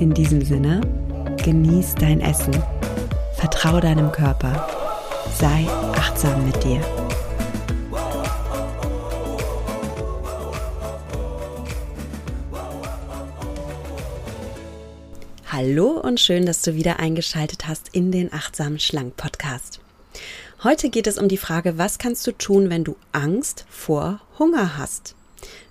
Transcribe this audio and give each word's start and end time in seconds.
In 0.00 0.14
diesem 0.14 0.42
Sinne, 0.42 0.80
genieß 1.44 1.94
dein 1.96 2.22
Essen, 2.22 2.54
vertraue 3.34 3.82
deinem 3.82 4.10
Körper, 4.10 4.66
sei 5.38 5.66
achtsam 5.92 6.46
mit 6.46 6.64
dir. 6.64 6.80
Hallo 15.46 16.00
und 16.00 16.18
schön, 16.18 16.46
dass 16.46 16.62
du 16.62 16.74
wieder 16.74 16.98
eingeschaltet 16.98 17.68
hast 17.68 17.90
in 17.94 18.10
den 18.10 18.32
Achtsam 18.32 18.78
Schlank 18.78 19.18
Podcast. 19.18 19.80
Heute 20.64 20.88
geht 20.88 21.08
es 21.08 21.18
um 21.18 21.28
die 21.28 21.36
Frage, 21.36 21.76
was 21.76 21.98
kannst 21.98 22.26
du 22.26 22.32
tun, 22.32 22.70
wenn 22.70 22.84
du 22.84 22.96
Angst 23.12 23.66
vor 23.68 24.22
Hunger 24.38 24.78
hast? 24.78 25.14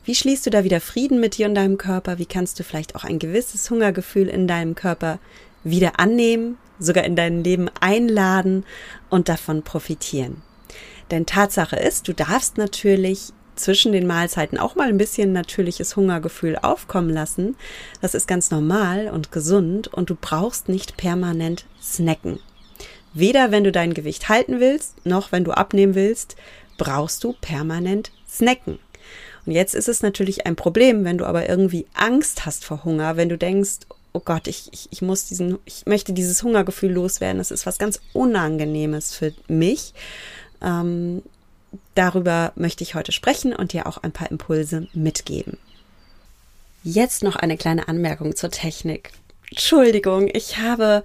Wie 0.04 0.16
schließt 0.16 0.46
du 0.46 0.50
da 0.50 0.64
wieder 0.64 0.82
Frieden 0.82 1.20
mit 1.20 1.38
dir 1.38 1.48
und 1.48 1.56
deinem 1.56 1.78
Körper? 1.78 2.18
Wie 2.18 2.26
kannst 2.26 2.60
du 2.60 2.64
vielleicht 2.64 2.96
auch 2.96 3.04
ein 3.04 3.20
gewisses 3.20 3.70
Hungergefühl 3.70 4.28
in 4.28 4.48
deinem 4.48 4.76
Körper 4.76 5.20
wieder 5.64 6.00
annehmen, 6.00 6.58
sogar 6.80 7.04
in 7.04 7.16
dein 7.16 7.44
Leben 7.44 7.70
einladen 7.80 8.66
und 9.10 9.30
davon 9.30 9.64
profitieren? 9.64 10.42
Denn 11.12 11.26
Tatsache 11.26 11.76
ist, 11.76 12.08
du 12.08 12.14
darfst 12.14 12.58
natürlich 12.58 13.34
zwischen 13.56 13.92
den 13.92 14.08
Mahlzeiten 14.08 14.58
auch 14.58 14.76
mal 14.76 14.88
ein 14.88 14.98
bisschen 14.98 15.34
natürliches 15.34 15.96
Hungergefühl 15.96 16.58
aufkommen 16.58 17.10
lassen. 17.10 17.56
Das 18.02 18.14
ist 18.14 18.28
ganz 18.28 18.52
normal 18.52 19.10
und 19.10 19.32
gesund 19.32 19.88
und 19.88 20.10
du 20.10 20.16
brauchst 20.20 20.70
nicht 20.70 20.98
permanent 20.98 21.66
snacken. 21.82 22.40
Weder 23.14 23.52
wenn 23.52 23.64
du 23.64 23.72
dein 23.72 23.94
Gewicht 23.94 24.30
halten 24.30 24.60
willst, 24.60 25.06
noch 25.06 25.32
wenn 25.32 25.44
du 25.44 25.52
abnehmen 25.52 25.96
willst, 25.96 26.36
brauchst 26.78 27.24
du 27.24 27.34
permanent 27.42 28.12
snacken. 28.28 28.80
Und 29.46 29.54
jetzt 29.54 29.76
ist 29.76 29.90
es 29.90 30.02
natürlich 30.02 30.46
ein 30.46 30.56
Problem, 30.56 31.06
wenn 31.06 31.18
du 31.18 31.26
aber 31.26 31.50
irgendwie 31.50 31.86
Angst 31.94 32.46
hast 32.46 32.66
vor 32.66 32.84
Hunger, 32.84 33.18
wenn 33.18 33.30
du 33.30 33.38
denkst, 33.38 33.80
oh 34.14 34.22
Gott, 34.24 34.48
ich, 34.48 34.70
ich, 34.72 34.88
ich 34.92 35.02
muss 35.02 35.26
diesen, 35.26 35.60
ich 35.66 35.86
möchte 35.86 36.14
dieses 36.14 36.44
Hungergefühl 36.44 36.92
loswerden. 36.92 37.38
Das 37.38 37.52
ist 37.52 37.66
was 37.66 37.78
ganz 37.78 38.00
Unangenehmes 38.14 39.14
für 39.14 39.34
mich. 39.48 39.94
Ähm, 40.62 41.22
darüber 41.96 42.52
möchte 42.56 42.84
ich 42.84 42.96
heute 42.96 43.12
sprechen 43.12 43.54
und 43.54 43.74
dir 43.74 43.88
auch 43.88 43.98
ein 43.98 44.12
paar 44.12 44.32
Impulse 44.32 44.88
mitgeben. 44.94 45.58
Jetzt 46.84 47.24
noch 47.24 47.36
eine 47.36 47.58
kleine 47.58 47.88
Anmerkung 47.88 48.36
zur 48.36 48.52
Technik. 48.52 49.12
Entschuldigung, 49.50 50.30
ich 50.32 50.58
habe 50.58 51.04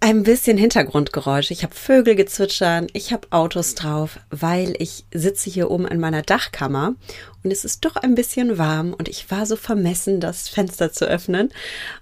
ein 0.00 0.22
bisschen 0.22 0.58
Hintergrundgeräusche. 0.58 1.52
Ich 1.52 1.62
habe 1.62 1.74
Vögel 1.74 2.14
gezwitschern, 2.14 2.86
ich 2.92 3.12
habe 3.12 3.28
Autos 3.30 3.74
drauf, 3.74 4.20
weil 4.30 4.74
ich 4.78 5.04
sitze 5.12 5.50
hier 5.50 5.70
oben 5.70 5.86
in 5.86 5.98
meiner 5.98 6.22
Dachkammer 6.22 6.94
und 7.42 7.50
es 7.50 7.64
ist 7.64 7.84
doch 7.84 7.96
ein 7.96 8.14
bisschen 8.14 8.58
warm 8.58 8.92
und 8.92 9.08
ich 9.08 9.30
war 9.30 9.46
so 9.46 9.56
vermessen, 9.56 10.20
das 10.20 10.48
Fenster 10.48 10.92
zu 10.92 11.06
öffnen. 11.06 11.50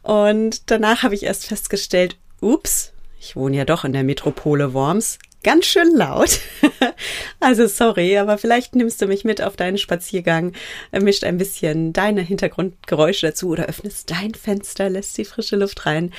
Und 0.03 0.71
danach 0.71 1.03
habe 1.03 1.15
ich 1.15 1.23
erst 1.23 1.47
festgestellt, 1.47 2.17
ups, 2.41 2.93
ich 3.21 3.37
wohne 3.37 3.57
ja 3.57 3.65
doch 3.65 3.85
in 3.85 3.93
der 3.93 4.05
Metropole 4.05 4.75
Worms 4.75 5.19
ganz 5.45 5.67
schön 5.67 5.95
laut. 5.95 6.41
also 7.41 7.69
sorry, 7.69 8.19
aber 8.19 8.39
vielleicht 8.39 8.75
nimmst 8.75 9.01
du 9.01 9.07
mich 9.07 9.25
mit 9.25 9.41
auf 9.41 9.55
deinen 9.55 9.79
Spaziergang, 9.79 10.53
mischt 10.91 11.23
ein 11.23 11.39
bisschen 11.39 11.93
deine 11.93 12.23
Hintergrundgeräusche 12.23 13.29
dazu 13.29 13.51
oder 13.51 13.67
öffnest 13.67 14.11
dein 14.11 14.35
Fenster, 14.35 14.91
lässt 14.91 15.17
die 15.17 15.25
frische 15.25 15.55
Luft 15.55 15.87
rein 15.87 16.13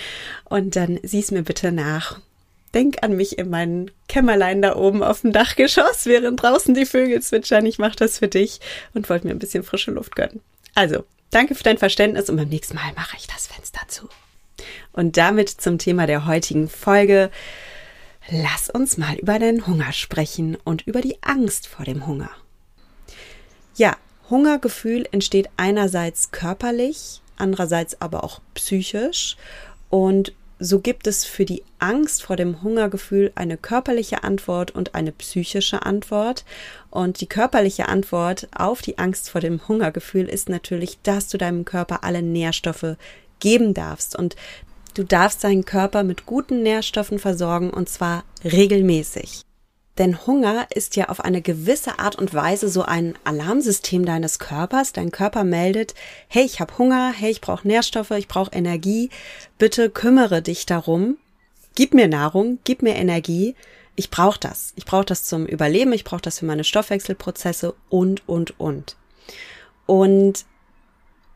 und 0.46 0.78
dann 0.78 1.00
siehst 1.04 1.34
mir 1.34 1.44
bitte 1.44 1.74
nach. 1.74 2.22
Denk 2.74 3.04
an 3.04 3.16
mich 3.16 3.38
in 3.38 3.50
meinem 3.50 3.88
Kämmerlein 4.08 4.62
da 4.62 4.76
oben 4.76 5.02
auf 5.02 5.22
dem 5.22 5.32
Dachgeschoss, 5.34 6.06
während 6.06 6.42
draußen 6.42 6.74
die 6.74 6.86
Vögel 6.86 7.22
zwitschern. 7.22 7.66
Ich 7.66 7.80
mache 7.80 7.96
das 7.96 8.20
für 8.20 8.28
dich 8.28 8.60
und 8.94 9.10
wollte 9.10 9.28
mir 9.28 9.34
ein 9.34 9.40
bisschen 9.40 9.64
frische 9.64 9.92
Luft 9.92 10.16
gönnen. 10.16 10.42
Also, 10.76 11.06
danke 11.32 11.56
für 11.56 11.64
dein 11.64 11.78
Verständnis 11.78 12.30
und 12.30 12.36
beim 12.36 12.50
nächsten 12.50 12.76
Mal 12.76 12.92
mache 12.96 13.16
ich 13.18 13.28
das 13.28 13.48
Fenster 13.48 13.82
zu. 13.88 14.10
Und 14.92 15.18
damit 15.18 15.50
zum 15.50 15.78
Thema 15.78 16.06
der 16.06 16.26
heutigen 16.26 16.70
Folge. 16.70 17.32
Lass 18.30 18.70
uns 18.70 18.98
mal 18.98 19.16
über 19.16 19.38
den 19.38 19.68
Hunger 19.68 19.92
sprechen 19.94 20.58
und 20.64 20.88
über 20.88 21.02
die 21.02 21.22
Angst 21.22 21.68
vor 21.68 21.86
dem 21.86 22.08
Hunger. 22.08 22.32
Ja, 23.76 23.96
Hungergefühl 24.30 25.08
entsteht 25.12 25.50
einerseits 25.58 26.32
körperlich, 26.32 27.22
andererseits 27.38 28.02
aber 28.02 28.24
auch 28.24 28.42
psychisch 28.56 29.38
und 29.90 30.34
so 30.58 30.80
gibt 30.80 31.06
es 31.06 31.26
für 31.26 31.44
die 31.44 31.64
Angst 31.80 32.24
vor 32.24 32.38
dem 32.38 32.62
Hungergefühl 32.64 33.32
eine 33.36 33.58
körperliche 33.58 34.24
Antwort 34.24 34.72
und 34.72 34.96
eine 34.96 35.12
psychische 35.12 35.86
Antwort. 35.86 36.46
Und 36.90 37.20
die 37.20 37.28
körperliche 37.28 37.90
Antwort 37.90 38.48
auf 38.56 38.82
die 38.82 38.98
Angst 38.98 39.30
vor 39.30 39.42
dem 39.42 39.68
Hungergefühl 39.68 40.30
ist 40.30 40.48
natürlich, 40.48 40.98
dass 41.04 41.28
du 41.28 41.38
deinem 41.38 41.66
Körper 41.66 42.06
alle 42.06 42.22
Nährstoffe 42.22 42.96
geben 43.42 43.74
darfst. 43.74 44.16
Und 44.16 44.38
Du 44.96 45.04
darfst 45.04 45.44
deinen 45.44 45.66
Körper 45.66 46.04
mit 46.04 46.26
guten 46.26 46.64
Nährstoffen 46.64 47.20
versorgen 47.20 47.70
und 47.70 47.90
zwar 47.90 48.24
regelmäßig. 48.46 49.42
Denn 49.98 50.26
Hunger 50.26 50.68
ist 50.74 50.96
ja 50.96 51.10
auf 51.10 51.20
eine 51.20 51.42
gewisse 51.42 52.00
Art 52.00 52.16
und 52.16 52.34
Weise 52.34 52.70
so 52.70 52.82
ein 52.82 53.14
Alarmsystem 53.26 54.06
deines 54.06 54.40
Körpers. 54.40 54.94
Dein 54.94 55.12
Körper 55.12 55.44
meldet, 55.44 55.96
hey, 56.30 56.44
ich 56.44 56.62
habe 56.62 56.78
Hunger, 56.78 57.14
hey, 57.14 57.30
ich 57.30 57.42
brauche 57.42 57.68
Nährstoffe, 57.68 58.12
ich 58.12 58.30
brauche 58.30 58.54
Energie. 58.54 59.10
Bitte 59.58 59.90
kümmere 59.90 60.42
dich 60.42 60.66
darum. 60.66 61.18
Gib 61.76 61.94
mir 61.94 62.08
Nahrung, 62.08 62.60
gib 62.64 62.82
mir 62.82 62.96
Energie. 62.96 63.56
Ich 63.98 64.10
brauche 64.10 64.40
das. 64.40 64.72
Ich 64.78 64.86
brauche 64.86 65.06
das 65.06 65.26
zum 65.26 65.46
Überleben, 65.46 65.92
ich 65.92 66.06
brauche 66.06 66.22
das 66.22 66.40
für 66.40 66.46
meine 66.46 66.64
Stoffwechselprozesse 66.64 67.76
und, 67.90 68.28
und, 68.30 68.58
und. 68.62 68.96
Und 69.86 70.46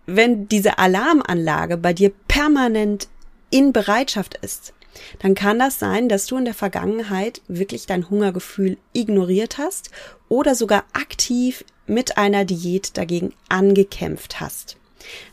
wenn 0.05 0.47
diese 0.47 0.77
Alarmanlage 0.79 1.75
bei 1.75 1.91
dir 1.91 2.11
permanent 2.29 3.09
in 3.49 3.73
Bereitschaft 3.73 4.35
ist, 4.41 4.73
dann 5.19 5.35
kann 5.35 5.59
das 5.59 5.79
sein, 5.79 6.09
dass 6.09 6.25
du 6.25 6.37
in 6.37 6.45
der 6.45 6.53
Vergangenheit 6.53 7.41
wirklich 7.47 7.85
dein 7.85 8.09
Hungergefühl 8.09 8.77
ignoriert 8.93 9.57
hast 9.57 9.91
oder 10.27 10.55
sogar 10.55 10.83
aktiv 10.93 11.63
mit 11.87 12.17
einer 12.17 12.45
Diät 12.45 12.97
dagegen 12.97 13.33
angekämpft 13.49 14.39
hast. 14.39 14.77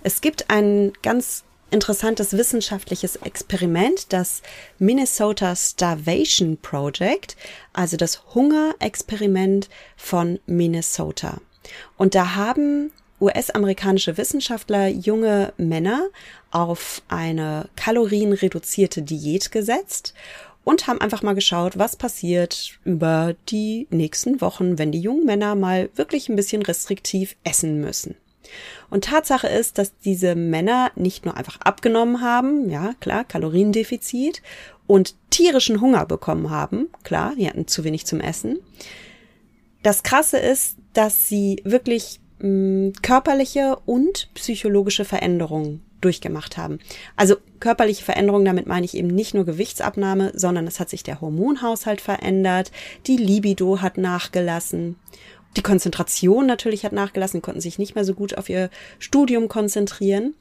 Es 0.02 0.20
gibt 0.20 0.50
ein 0.50 0.92
ganz 1.02 1.44
interessantes 1.70 2.36
wissenschaftliches 2.36 3.16
Experiment, 3.16 4.12
das 4.12 4.42
Minnesota 4.78 5.56
Starvation 5.56 6.56
Project, 6.58 7.36
also 7.72 7.96
das 7.96 8.34
Hungerexperiment 8.34 9.68
von 9.96 10.38
Minnesota. 10.46 11.40
Und 11.96 12.14
da 12.14 12.36
haben 12.36 12.92
US-amerikanische 13.20 14.16
Wissenschaftler 14.18 14.88
junge 14.88 15.52
Männer 15.56 16.08
auf 16.50 17.02
eine 17.08 17.68
kalorienreduzierte 17.76 19.02
Diät 19.02 19.50
gesetzt 19.50 20.14
und 20.64 20.86
haben 20.86 21.00
einfach 21.00 21.22
mal 21.22 21.34
geschaut, 21.34 21.78
was 21.78 21.96
passiert 21.96 22.78
über 22.84 23.34
die 23.48 23.86
nächsten 23.90 24.40
Wochen, 24.40 24.78
wenn 24.78 24.92
die 24.92 25.00
jungen 25.00 25.24
Männer 25.24 25.54
mal 25.54 25.88
wirklich 25.94 26.28
ein 26.28 26.36
bisschen 26.36 26.62
restriktiv 26.62 27.36
essen 27.44 27.80
müssen. 27.80 28.16
Und 28.90 29.04
Tatsache 29.04 29.48
ist, 29.48 29.78
dass 29.78 29.98
diese 29.98 30.34
Männer 30.34 30.90
nicht 30.94 31.24
nur 31.24 31.36
einfach 31.36 31.60
abgenommen 31.60 32.20
haben, 32.20 32.68
ja 32.68 32.94
klar, 33.00 33.24
Kaloriendefizit 33.24 34.42
und 34.86 35.14
tierischen 35.30 35.80
Hunger 35.80 36.04
bekommen 36.06 36.50
haben, 36.50 36.88
klar, 37.02 37.34
die 37.36 37.48
hatten 37.48 37.66
zu 37.66 37.84
wenig 37.84 38.06
zum 38.06 38.20
Essen. 38.20 38.58
Das 39.82 40.02
Krasse 40.02 40.38
ist, 40.38 40.76
dass 40.92 41.28
sie 41.28 41.60
wirklich 41.64 42.20
mh, 42.38 42.92
körperliche 43.02 43.76
und 43.86 44.28
psychologische 44.34 45.04
Veränderungen 45.04 45.82
durchgemacht 46.00 46.56
haben. 46.56 46.78
Also 47.16 47.36
körperliche 47.58 48.04
Veränderungen, 48.04 48.44
damit 48.44 48.66
meine 48.66 48.84
ich 48.84 48.96
eben 48.96 49.08
nicht 49.08 49.34
nur 49.34 49.44
Gewichtsabnahme, 49.44 50.32
sondern 50.34 50.66
es 50.66 50.78
hat 50.78 50.90
sich 50.90 51.02
der 51.02 51.20
Hormonhaushalt 51.20 52.00
verändert, 52.00 52.70
die 53.06 53.16
Libido 53.16 53.80
hat 53.80 53.98
nachgelassen, 53.98 54.96
die 55.56 55.62
Konzentration 55.62 56.46
natürlich 56.46 56.84
hat 56.84 56.92
nachgelassen, 56.92 57.40
konnten 57.40 57.60
sich 57.60 57.78
nicht 57.78 57.94
mehr 57.94 58.04
so 58.04 58.14
gut 58.14 58.36
auf 58.36 58.48
ihr 58.48 58.68
Studium 58.98 59.48
konzentrieren. 59.48 60.34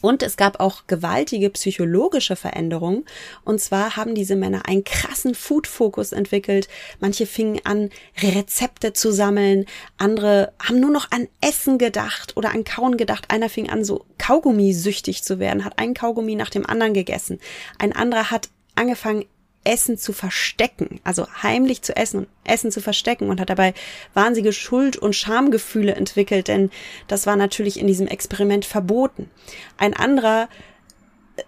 Und 0.00 0.22
es 0.22 0.36
gab 0.36 0.60
auch 0.60 0.86
gewaltige 0.86 1.50
psychologische 1.50 2.36
Veränderungen. 2.36 3.04
Und 3.44 3.60
zwar 3.60 3.96
haben 3.96 4.14
diese 4.14 4.36
Männer 4.36 4.68
einen 4.68 4.84
krassen 4.84 5.34
Food-Fokus 5.34 6.12
entwickelt. 6.12 6.68
Manche 7.00 7.26
fingen 7.26 7.60
an, 7.64 7.90
Rezepte 8.22 8.92
zu 8.92 9.10
sammeln. 9.10 9.64
Andere 9.96 10.52
haben 10.62 10.80
nur 10.80 10.90
noch 10.90 11.10
an 11.10 11.28
Essen 11.40 11.78
gedacht 11.78 12.36
oder 12.36 12.52
an 12.52 12.64
Kauen 12.64 12.96
gedacht. 12.96 13.30
Einer 13.30 13.48
fing 13.48 13.70
an, 13.70 13.84
so 13.84 14.04
Kaugummi-süchtig 14.18 15.22
zu 15.22 15.38
werden, 15.38 15.64
hat 15.64 15.78
einen 15.78 15.94
Kaugummi 15.94 16.34
nach 16.34 16.50
dem 16.50 16.66
anderen 16.66 16.94
gegessen. 16.94 17.40
Ein 17.78 17.92
anderer 17.92 18.30
hat 18.30 18.48
angefangen, 18.74 19.24
Essen 19.66 19.98
zu 19.98 20.12
verstecken, 20.12 21.00
also 21.04 21.26
heimlich 21.42 21.82
zu 21.82 21.94
essen 21.96 22.20
und 22.20 22.28
Essen 22.44 22.70
zu 22.70 22.80
verstecken 22.80 23.28
und 23.28 23.40
hat 23.40 23.50
dabei 23.50 23.74
wahnsinnige 24.14 24.52
Schuld- 24.52 24.96
und 24.96 25.14
Schamgefühle 25.14 25.94
entwickelt, 25.94 26.48
denn 26.48 26.70
das 27.08 27.26
war 27.26 27.36
natürlich 27.36 27.78
in 27.78 27.86
diesem 27.86 28.06
Experiment 28.06 28.64
verboten. 28.64 29.28
Ein 29.76 29.94
anderer 29.94 30.48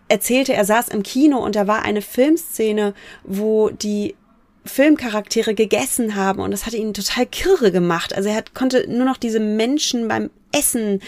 erzählte, 0.08 0.52
er 0.52 0.64
saß 0.64 0.88
im 0.88 1.02
Kino 1.02 1.38
und 1.38 1.56
da 1.56 1.66
war 1.66 1.82
eine 1.82 2.02
Filmszene, 2.02 2.92
wo 3.22 3.70
die 3.70 4.16
Filmcharaktere 4.68 5.54
gegessen 5.54 6.14
haben 6.14 6.40
und 6.40 6.50
das 6.50 6.66
hatte 6.66 6.76
ihn 6.76 6.94
total 6.94 7.26
kirre 7.26 7.72
gemacht. 7.72 8.14
Also 8.14 8.28
er 8.28 8.36
hat, 8.36 8.54
konnte 8.54 8.86
nur 8.88 9.04
noch 9.04 9.16
diese 9.16 9.40
Menschen 9.40 10.08
beim 10.08 10.30
Essen 10.52 11.00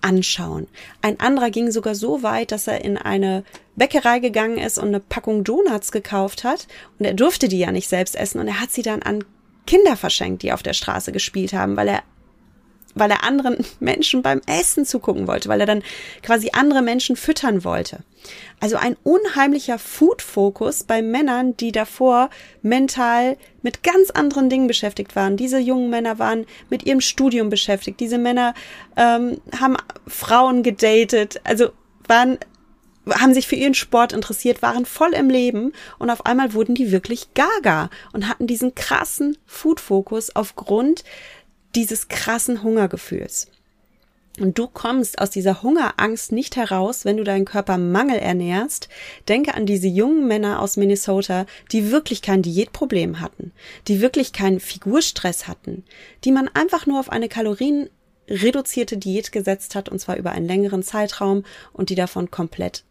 anschauen. 0.00 0.66
Ein 1.02 1.20
anderer 1.20 1.50
ging 1.50 1.70
sogar 1.70 1.94
so 1.94 2.22
weit, 2.22 2.52
dass 2.52 2.66
er 2.66 2.84
in 2.84 2.96
eine 2.96 3.44
Bäckerei 3.76 4.18
gegangen 4.18 4.58
ist 4.58 4.78
und 4.78 4.88
eine 4.88 5.00
Packung 5.00 5.44
Donuts 5.44 5.92
gekauft 5.92 6.44
hat 6.44 6.66
und 6.98 7.04
er 7.04 7.14
durfte 7.14 7.48
die 7.48 7.58
ja 7.58 7.70
nicht 7.70 7.88
selbst 7.88 8.16
essen 8.16 8.40
und 8.40 8.48
er 8.48 8.60
hat 8.60 8.70
sie 8.70 8.82
dann 8.82 9.02
an 9.02 9.24
Kinder 9.66 9.96
verschenkt, 9.96 10.42
die 10.42 10.52
auf 10.52 10.62
der 10.62 10.72
Straße 10.72 11.12
gespielt 11.12 11.52
haben, 11.52 11.76
weil 11.76 11.88
er 11.88 12.02
weil 12.98 13.10
er 13.10 13.24
anderen 13.24 13.58
Menschen 13.80 14.22
beim 14.22 14.40
Essen 14.46 14.84
zugucken 14.84 15.26
wollte, 15.26 15.48
weil 15.48 15.60
er 15.60 15.66
dann 15.66 15.82
quasi 16.22 16.50
andere 16.52 16.82
Menschen 16.82 17.16
füttern 17.16 17.64
wollte. 17.64 18.00
Also 18.60 18.76
ein 18.76 18.96
unheimlicher 19.04 19.78
Food-Fokus 19.78 20.84
bei 20.84 21.02
Männern, 21.02 21.56
die 21.56 21.72
davor 21.72 22.30
mental 22.62 23.36
mit 23.62 23.82
ganz 23.82 24.10
anderen 24.10 24.50
Dingen 24.50 24.66
beschäftigt 24.66 25.14
waren. 25.16 25.36
Diese 25.36 25.58
jungen 25.58 25.90
Männer 25.90 26.18
waren 26.18 26.46
mit 26.68 26.84
ihrem 26.84 27.00
Studium 27.00 27.50
beschäftigt. 27.50 28.00
Diese 28.00 28.18
Männer 28.18 28.54
ähm, 28.96 29.40
haben 29.58 29.76
Frauen 30.06 30.62
gedatet, 30.62 31.40
also 31.44 31.70
waren 32.06 32.38
haben 33.14 33.34
sich 33.34 33.46
für 33.46 33.56
ihren 33.56 33.74
Sport 33.74 34.12
interessiert, 34.12 34.62
waren 34.62 34.84
voll 34.84 35.14
im 35.14 35.30
Leben 35.30 35.72
und 35.98 36.10
auf 36.10 36.26
einmal 36.26 36.52
wurden 36.52 36.74
die 36.74 36.92
wirklich 36.92 37.28
gaga 37.34 37.90
und 38.12 38.28
hatten 38.28 38.46
diesen 38.46 38.74
krassen 38.74 39.38
Food-Fokus 39.46 40.34
aufgrund 40.36 41.04
dieses 41.74 42.08
krassen 42.08 42.62
Hungergefühls. 42.62 43.48
Und 44.40 44.58
du 44.58 44.68
kommst 44.68 45.18
aus 45.18 45.30
dieser 45.30 45.62
Hungerangst 45.62 46.32
nicht 46.32 46.56
heraus, 46.56 47.04
wenn 47.04 47.16
du 47.16 47.24
deinen 47.24 47.44
Körper 47.44 47.76
Mangel 47.76 48.18
ernährst. 48.18 48.88
Denke 49.26 49.54
an 49.54 49.66
diese 49.66 49.88
jungen 49.88 50.28
Männer 50.28 50.60
aus 50.60 50.76
Minnesota, 50.76 51.46
die 51.72 51.90
wirklich 51.90 52.22
kein 52.22 52.42
Diätproblem 52.42 53.20
hatten, 53.20 53.52
die 53.88 54.00
wirklich 54.00 54.32
keinen 54.32 54.60
Figurstress 54.60 55.48
hatten, 55.48 55.84
die 56.24 56.32
man 56.32 56.48
einfach 56.54 56.86
nur 56.86 57.00
auf 57.00 57.10
eine 57.10 57.28
kalorienreduzierte 57.28 58.96
Diät 58.96 59.32
gesetzt 59.32 59.74
hat, 59.74 59.88
und 59.88 59.98
zwar 59.98 60.16
über 60.16 60.30
einen 60.30 60.46
längeren 60.46 60.82
Zeitraum, 60.82 61.44
und 61.72 61.90
die 61.90 61.96
davon 61.96 62.30
komplett 62.30 62.84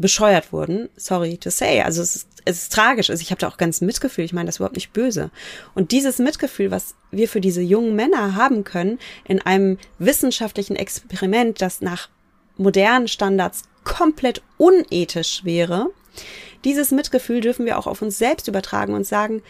bescheuert 0.00 0.52
wurden. 0.52 0.88
Sorry 0.96 1.36
to 1.36 1.50
say. 1.50 1.82
Also 1.82 2.02
es 2.02 2.16
ist, 2.16 2.28
es 2.44 2.62
ist 2.62 2.72
tragisch. 2.72 3.10
Also 3.10 3.22
ich 3.22 3.30
habe 3.30 3.40
da 3.40 3.48
auch 3.48 3.56
ganz 3.56 3.80
Mitgefühl. 3.80 4.24
Ich 4.24 4.32
meine 4.32 4.46
das 4.46 4.56
überhaupt 4.56 4.76
nicht 4.76 4.92
böse. 4.92 5.30
Und 5.74 5.92
dieses 5.92 6.18
Mitgefühl, 6.18 6.70
was 6.70 6.94
wir 7.10 7.28
für 7.28 7.40
diese 7.40 7.60
jungen 7.60 7.94
Männer 7.94 8.34
haben 8.34 8.64
können, 8.64 8.98
in 9.24 9.40
einem 9.40 9.78
wissenschaftlichen 9.98 10.76
Experiment, 10.76 11.60
das 11.60 11.80
nach 11.80 12.08
modernen 12.56 13.08
Standards 13.08 13.62
komplett 13.84 14.42
unethisch 14.58 15.44
wäre, 15.44 15.90
dieses 16.64 16.90
Mitgefühl 16.90 17.40
dürfen 17.40 17.64
wir 17.64 17.78
auch 17.78 17.86
auf 17.86 18.02
uns 18.02 18.18
selbst 18.18 18.48
übertragen 18.48 18.94
und 18.94 19.06
sagen, 19.06 19.42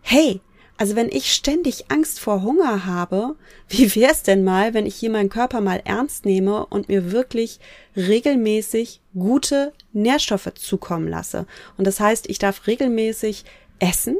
hey, 0.00 0.40
also 0.76 0.96
wenn 0.96 1.08
ich 1.08 1.32
ständig 1.32 1.90
Angst 1.90 2.18
vor 2.18 2.42
Hunger 2.42 2.86
habe, 2.86 3.36
wie 3.68 3.94
wär's 3.94 4.22
denn 4.22 4.44
mal, 4.44 4.74
wenn 4.74 4.86
ich 4.86 4.96
hier 4.96 5.10
meinen 5.10 5.28
Körper 5.28 5.60
mal 5.60 5.80
ernst 5.84 6.24
nehme 6.24 6.66
und 6.66 6.88
mir 6.88 7.12
wirklich 7.12 7.60
regelmäßig 7.96 9.00
gute 9.14 9.72
Nährstoffe 9.92 10.52
zukommen 10.54 11.08
lasse? 11.08 11.46
Und 11.76 11.86
das 11.86 12.00
heißt, 12.00 12.28
ich 12.28 12.38
darf 12.38 12.66
regelmäßig 12.66 13.44
essen 13.78 14.16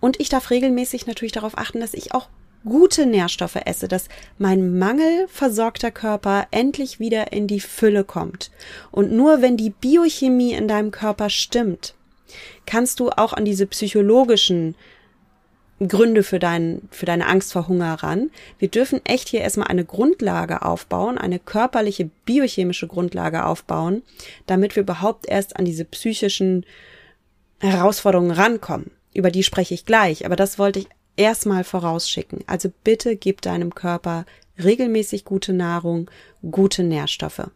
und 0.00 0.20
ich 0.20 0.28
darf 0.28 0.50
regelmäßig 0.50 1.06
natürlich 1.06 1.32
darauf 1.32 1.56
achten, 1.58 1.80
dass 1.80 1.94
ich 1.94 2.12
auch 2.14 2.28
gute 2.64 3.06
Nährstoffe 3.06 3.56
esse, 3.64 3.88
dass 3.88 4.08
mein 4.38 4.76
mangelversorgter 4.78 5.92
Körper 5.92 6.48
endlich 6.50 6.98
wieder 6.98 7.32
in 7.32 7.46
die 7.46 7.60
Fülle 7.60 8.04
kommt. 8.04 8.50
Und 8.90 9.12
nur 9.12 9.40
wenn 9.40 9.56
die 9.56 9.70
Biochemie 9.70 10.52
in 10.52 10.66
deinem 10.66 10.90
Körper 10.90 11.30
stimmt, 11.30 11.94
kannst 12.66 12.98
du 12.98 13.10
auch 13.10 13.32
an 13.32 13.44
diese 13.44 13.66
psychologischen 13.66 14.74
Gründe 15.78 16.22
für, 16.22 16.38
dein, 16.38 16.82
für 16.90 17.04
deine 17.04 17.26
Angst 17.26 17.52
vor 17.52 17.68
Hunger 17.68 17.94
ran. 17.94 18.30
Wir 18.58 18.68
dürfen 18.68 19.04
echt 19.04 19.28
hier 19.28 19.40
erstmal 19.40 19.68
eine 19.68 19.84
Grundlage 19.84 20.62
aufbauen, 20.62 21.18
eine 21.18 21.38
körperliche, 21.38 22.10
biochemische 22.24 22.86
Grundlage 22.86 23.44
aufbauen, 23.44 24.02
damit 24.46 24.74
wir 24.76 24.82
überhaupt 24.82 25.28
erst 25.28 25.56
an 25.56 25.64
diese 25.64 25.84
psychischen 25.84 26.64
Herausforderungen 27.60 28.30
rankommen. 28.30 28.90
Über 29.12 29.30
die 29.30 29.42
spreche 29.42 29.74
ich 29.74 29.84
gleich, 29.84 30.24
aber 30.24 30.36
das 30.36 30.58
wollte 30.58 30.78
ich 30.78 30.88
erstmal 31.16 31.64
vorausschicken. 31.64 32.44
Also 32.46 32.70
bitte 32.84 33.16
gib 33.16 33.42
deinem 33.42 33.74
Körper 33.74 34.24
regelmäßig 34.62 35.24
gute 35.24 35.52
Nahrung, 35.52 36.10
gute 36.50 36.82
Nährstoffe. 36.82 37.50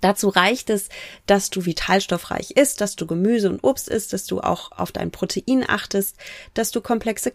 Dazu 0.00 0.28
reicht 0.28 0.70
es, 0.70 0.88
dass 1.26 1.50
du 1.50 1.64
vitalstoffreich 1.64 2.52
isst, 2.52 2.80
dass 2.80 2.96
du 2.96 3.06
Gemüse 3.06 3.48
und 3.48 3.64
Obst 3.64 3.88
isst, 3.88 4.12
dass 4.12 4.26
du 4.26 4.40
auch 4.40 4.72
auf 4.72 4.92
dein 4.92 5.10
Protein 5.10 5.64
achtest, 5.66 6.16
dass 6.54 6.70
du 6.70 6.80
komplexe 6.80 7.32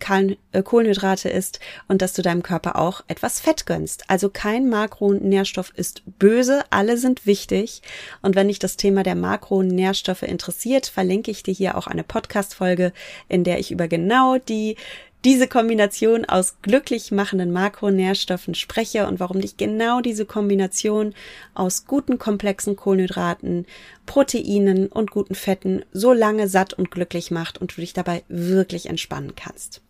äh, 0.52 0.64
Kohlenhydrate 0.64 1.30
isst 1.30 1.60
und 1.88 2.02
dass 2.02 2.14
du 2.14 2.22
deinem 2.22 2.44
Körper 2.44 2.78
auch 2.78 3.04
etwas 3.08 3.40
Fett 3.40 3.66
gönnst. 3.66 4.10
Also 4.10 4.30
kein 4.30 4.70
Makronährstoff 4.70 5.72
ist 5.76 6.04
böse, 6.20 6.64
alle 6.70 6.98
sind 6.98 7.26
wichtig. 7.26 7.82
Und 8.22 8.36
wenn 8.36 8.48
dich 8.48 8.60
das 8.60 8.78
Thema 8.78 9.04
der 9.04 9.16
Makronährstoffe 9.16 10.24
interessiert, 10.24 10.88
verlinke 10.88 11.32
ich 11.32 11.44
dir 11.44 11.54
hier 11.54 11.78
auch 11.78 11.88
eine 11.88 12.04
Podcast-Folge, 12.04 12.94
in 13.28 13.44
der 13.44 13.60
ich 13.60 13.72
über 13.72 13.88
genau 13.88 14.38
die 14.38 14.76
diese 15.24 15.48
Kombination 15.48 16.26
aus 16.26 16.56
glücklich 16.62 17.12
machenden 17.12 17.52
Makronährstoffen 17.52 18.56
spreche 18.56 19.08
und 19.08 19.20
warum 19.20 19.40
dich 19.40 19.58
genau 19.58 20.02
diese 20.02 20.26
Kombination 20.26 21.14
aus 21.54 21.86
guten 21.86 22.18
komplexen 22.18 22.76
Kohlenhydraten, 22.76 23.68
Proteinen 24.06 24.88
und 24.88 25.12
guten 25.12 25.36
Fetten 25.36 25.86
so 25.92 26.12
lange 26.12 26.48
satt 26.48 26.74
und 26.74 26.90
glücklich 26.90 27.30
macht 27.30 27.60
und 27.60 27.76
du 27.76 27.82
dich 27.82 27.94
dabei 27.94 28.24
wirklich 28.28 28.88
entspannen 28.88 29.36
kannst. 29.36 29.82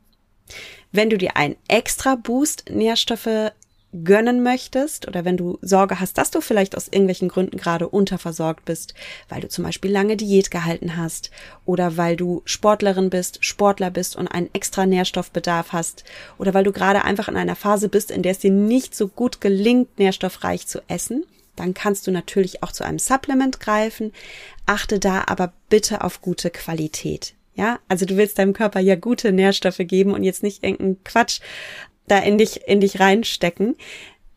Wenn 0.91 1.09
du 1.09 1.17
dir 1.17 1.37
einen 1.37 1.55
extra 1.69 2.15
Boost 2.15 2.65
Nährstoffe 2.69 3.53
gönnen 4.03 4.43
möchtest 4.43 5.07
oder 5.07 5.25
wenn 5.25 5.37
du 5.37 5.57
Sorge 5.61 5.99
hast, 5.99 6.17
dass 6.17 6.31
du 6.31 6.41
vielleicht 6.41 6.77
aus 6.77 6.87
irgendwelchen 6.87 7.27
Gründen 7.27 7.57
gerade 7.57 7.89
unterversorgt 7.89 8.65
bist, 8.65 8.93
weil 9.29 9.41
du 9.41 9.49
zum 9.49 9.63
Beispiel 9.63 9.91
lange 9.91 10.17
Diät 10.17 10.51
gehalten 10.51 10.97
hast 10.97 11.31
oder 11.65 11.97
weil 11.97 12.15
du 12.15 12.41
Sportlerin 12.45 13.09
bist, 13.09 13.43
Sportler 13.43 13.91
bist 13.91 14.15
und 14.15 14.27
einen 14.27 14.49
extra 14.53 14.85
Nährstoffbedarf 14.85 15.73
hast 15.73 16.03
oder 16.37 16.53
weil 16.53 16.63
du 16.63 16.71
gerade 16.71 17.03
einfach 17.03 17.27
in 17.27 17.37
einer 17.37 17.55
Phase 17.55 17.89
bist, 17.89 18.11
in 18.11 18.23
der 18.23 18.31
es 18.31 18.39
dir 18.39 18.51
nicht 18.51 18.95
so 18.95 19.07
gut 19.07 19.41
gelingt, 19.41 19.99
nährstoffreich 19.99 20.67
zu 20.67 20.81
essen, 20.87 21.25
dann 21.55 21.73
kannst 21.73 22.07
du 22.07 22.11
natürlich 22.11 22.63
auch 22.63 22.71
zu 22.71 22.83
einem 22.83 22.99
Supplement 22.99 23.59
greifen. 23.59 24.13
Achte 24.65 24.99
da 24.99 25.25
aber 25.27 25.53
bitte 25.69 26.03
auf 26.03 26.21
gute 26.21 26.49
Qualität. 26.49 27.33
Ja, 27.53 27.79
also 27.89 28.05
du 28.05 28.15
willst 28.15 28.39
deinem 28.39 28.53
Körper 28.53 28.79
ja 28.79 28.95
gute 28.95 29.33
Nährstoffe 29.33 29.81
geben 29.81 30.13
und 30.13 30.23
jetzt 30.23 30.41
nicht 30.41 30.63
irgendeinen 30.63 31.03
Quatsch 31.03 31.41
da 32.11 32.19
in 32.19 32.37
dich, 32.37 32.67
in 32.67 32.81
dich 32.81 32.99
reinstecken. 32.99 33.75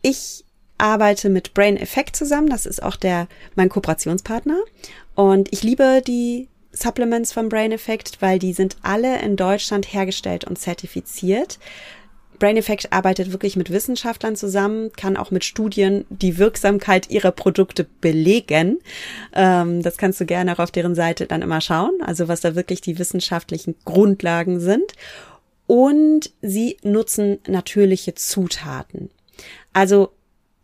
Ich 0.03 0.45
arbeite 0.79 1.31
mit 1.31 1.55
Brain 1.55 1.77
Effect 1.77 2.17
zusammen. 2.17 2.49
Das 2.49 2.67
ist 2.67 2.83
auch 2.83 2.97
der, 2.97 3.29
mein 3.55 3.69
Kooperationspartner. 3.69 4.59
Und 5.15 5.53
ich 5.53 5.63
liebe 5.63 6.03
die 6.07 6.49
Supplements 6.73 7.33
von 7.33 7.49
Brain 7.49 7.73
Effect, 7.73 8.21
weil 8.21 8.39
die 8.39 8.53
sind 8.53 8.77
alle 8.83 9.21
in 9.21 9.37
Deutschland 9.37 9.93
hergestellt 9.93 10.45
und 10.45 10.59
zertifiziert. 10.59 11.59
Brain 12.41 12.57
Effect 12.57 12.93
arbeitet 12.93 13.31
wirklich 13.31 13.55
mit 13.55 13.71
Wissenschaftlern 13.71 14.35
zusammen, 14.35 14.91
kann 14.93 15.17
auch 15.17 15.31
mit 15.31 15.45
Studien 15.45 16.05
die 16.11 16.37
Wirksamkeit 16.37 17.09
ihrer 17.09 17.31
Produkte 17.31 17.87
belegen. 18.01 18.81
Ähm, 19.33 19.83
das 19.83 19.97
kannst 19.97 20.21
du 20.21 20.27
gerne 20.27 20.53
auch 20.53 20.59
auf 20.59 20.73
deren 20.73 20.97
Seite 20.97 21.27
dann 21.27 21.43
immer 21.43 21.61
schauen, 21.61 21.93
also 22.05 22.27
was 22.27 22.41
da 22.41 22.57
wirklich 22.57 22.81
die 22.81 22.99
wissenschaftlichen 22.99 23.77
Grundlagen 23.85 24.59
sind 24.59 24.95
und 25.67 26.31
sie 26.43 26.77
nutzen 26.83 27.39
natürliche 27.47 28.15
Zutaten. 28.15 29.11
Also 29.73 30.11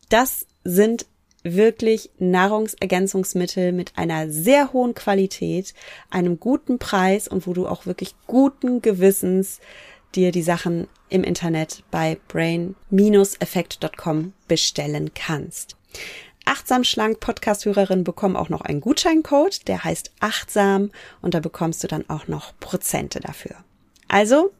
das 0.08 0.46
sind 0.64 1.06
wirklich 1.42 2.10
Nahrungsergänzungsmittel 2.18 3.72
mit 3.72 3.96
einer 3.96 4.30
sehr 4.30 4.74
hohen 4.74 4.94
Qualität, 4.94 5.72
einem 6.10 6.38
guten 6.38 6.78
Preis 6.78 7.26
und 7.28 7.46
wo 7.46 7.54
du 7.54 7.66
auch 7.66 7.86
wirklich 7.86 8.14
guten 8.26 8.82
Gewissens 8.82 9.60
dir 10.14 10.32
die 10.32 10.42
Sachen 10.42 10.86
im 11.08 11.24
Internet 11.24 11.82
bei 11.90 12.18
brain-effekt.com 12.28 14.34
bestellen 14.48 15.14
kannst. 15.14 15.76
Achtsam 16.44 16.84
Schlank 16.84 17.20
Podcast-Hörerinnen 17.20 18.04
bekommen 18.04 18.36
auch 18.36 18.48
noch 18.48 18.62
einen 18.62 18.80
Gutscheincode, 18.80 19.68
der 19.68 19.84
heißt 19.84 20.12
Achtsam 20.20 20.90
und 21.22 21.34
da 21.34 21.40
bekommst 21.40 21.84
du 21.84 21.86
dann 21.86 22.08
auch 22.08 22.28
noch 22.28 22.52
Prozente 22.58 23.20
dafür. 23.20 23.56
Also, 24.08 24.50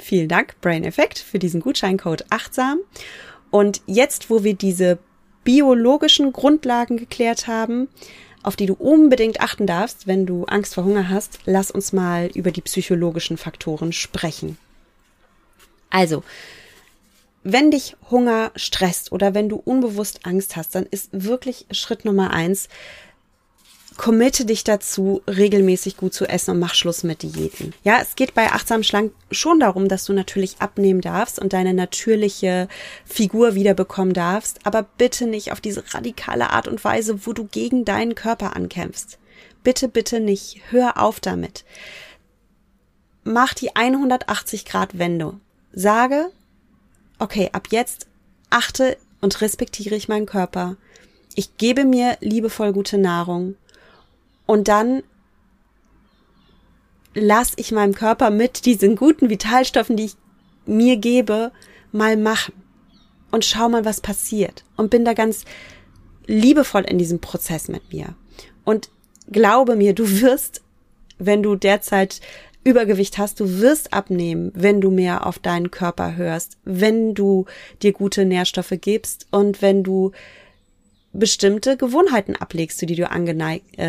vielen 0.00 0.28
Dank, 0.28 0.60
Brain 0.60 0.84
Effect, 0.84 1.18
für 1.18 1.38
diesen 1.38 1.60
Gutscheincode 1.60 2.24
Achtsam. 2.30 2.78
Und 3.50 3.82
jetzt, 3.86 4.30
wo 4.30 4.44
wir 4.44 4.54
diese 4.54 4.98
biologischen 5.44 6.32
Grundlagen 6.32 6.96
geklärt 6.96 7.46
haben, 7.46 7.88
auf 8.42 8.56
die 8.56 8.66
du 8.66 8.74
unbedingt 8.74 9.40
achten 9.40 9.66
darfst, 9.66 10.06
wenn 10.06 10.26
du 10.26 10.44
Angst 10.44 10.74
vor 10.74 10.84
Hunger 10.84 11.08
hast, 11.08 11.40
lass 11.44 11.70
uns 11.70 11.92
mal 11.92 12.30
über 12.34 12.52
die 12.52 12.62
psychologischen 12.62 13.36
Faktoren 13.36 13.92
sprechen. 13.92 14.56
Also, 15.90 16.22
wenn 17.42 17.70
dich 17.70 17.96
Hunger 18.10 18.52
stresst 18.54 19.12
oder 19.12 19.34
wenn 19.34 19.48
du 19.48 19.56
unbewusst 19.56 20.26
Angst 20.26 20.56
hast, 20.56 20.74
dann 20.74 20.86
ist 20.86 21.08
wirklich 21.12 21.66
Schritt 21.70 22.04
Nummer 22.04 22.32
eins, 22.32 22.68
committe 24.00 24.46
dich 24.46 24.64
dazu, 24.64 25.20
regelmäßig 25.28 25.98
gut 25.98 26.14
zu 26.14 26.24
essen 26.24 26.52
und 26.52 26.58
mach 26.58 26.72
Schluss 26.72 27.02
mit 27.02 27.22
Diäten. 27.22 27.74
Ja, 27.84 27.98
es 28.00 28.16
geht 28.16 28.32
bei 28.32 28.50
achtsam 28.50 28.82
schlank 28.82 29.12
schon 29.30 29.60
darum, 29.60 29.88
dass 29.88 30.06
du 30.06 30.14
natürlich 30.14 30.56
abnehmen 30.58 31.02
darfst 31.02 31.38
und 31.38 31.52
deine 31.52 31.74
natürliche 31.74 32.68
Figur 33.04 33.54
wiederbekommen 33.54 34.14
darfst, 34.14 34.60
aber 34.64 34.84
bitte 34.84 35.26
nicht 35.26 35.52
auf 35.52 35.60
diese 35.60 35.84
radikale 35.92 36.48
Art 36.48 36.66
und 36.66 36.82
Weise, 36.82 37.26
wo 37.26 37.34
du 37.34 37.44
gegen 37.44 37.84
deinen 37.84 38.14
Körper 38.14 38.56
ankämpfst. 38.56 39.18
Bitte, 39.62 39.86
bitte 39.86 40.18
nicht. 40.18 40.62
Hör 40.70 40.96
auf 40.96 41.20
damit. 41.20 41.66
Mach 43.22 43.52
die 43.52 43.76
180 43.76 44.64
Grad 44.64 44.98
Wende. 44.98 45.34
Sage, 45.74 46.30
okay, 47.18 47.50
ab 47.52 47.68
jetzt 47.70 48.06
achte 48.48 48.96
und 49.20 49.42
respektiere 49.42 49.94
ich 49.94 50.08
meinen 50.08 50.24
Körper. 50.24 50.78
Ich 51.34 51.58
gebe 51.58 51.84
mir 51.84 52.16
liebevoll 52.20 52.72
gute 52.72 52.96
Nahrung 52.96 53.56
und 54.50 54.66
dann 54.66 55.04
lasse 57.14 57.52
ich 57.54 57.70
meinem 57.70 57.94
Körper 57.94 58.30
mit 58.30 58.66
diesen 58.66 58.96
guten 58.96 59.30
Vitalstoffen, 59.30 59.96
die 59.96 60.06
ich 60.06 60.16
mir 60.66 60.96
gebe, 60.96 61.52
mal 61.92 62.16
machen 62.16 62.54
und 63.30 63.44
schau 63.44 63.68
mal, 63.68 63.84
was 63.84 64.00
passiert 64.00 64.64
und 64.76 64.90
bin 64.90 65.04
da 65.04 65.12
ganz 65.12 65.44
liebevoll 66.26 66.82
in 66.82 66.98
diesem 66.98 67.20
Prozess 67.20 67.68
mit 67.68 67.92
mir. 67.92 68.16
Und 68.64 68.90
glaube 69.30 69.76
mir, 69.76 69.94
du 69.94 70.20
wirst, 70.20 70.62
wenn 71.20 71.44
du 71.44 71.54
derzeit 71.54 72.20
Übergewicht 72.64 73.18
hast, 73.18 73.38
du 73.38 73.60
wirst 73.60 73.92
abnehmen, 73.92 74.50
wenn 74.56 74.80
du 74.80 74.90
mehr 74.90 75.28
auf 75.28 75.38
deinen 75.38 75.70
Körper 75.70 76.16
hörst, 76.16 76.58
wenn 76.64 77.14
du 77.14 77.44
dir 77.82 77.92
gute 77.92 78.24
Nährstoffe 78.24 78.74
gibst 78.80 79.28
und 79.30 79.62
wenn 79.62 79.84
du 79.84 80.10
bestimmte 81.12 81.76
Gewohnheiten 81.76 82.36
ablegst, 82.36 82.80
die 82.82 82.94
du 82.94 83.02
äh, 83.02 83.08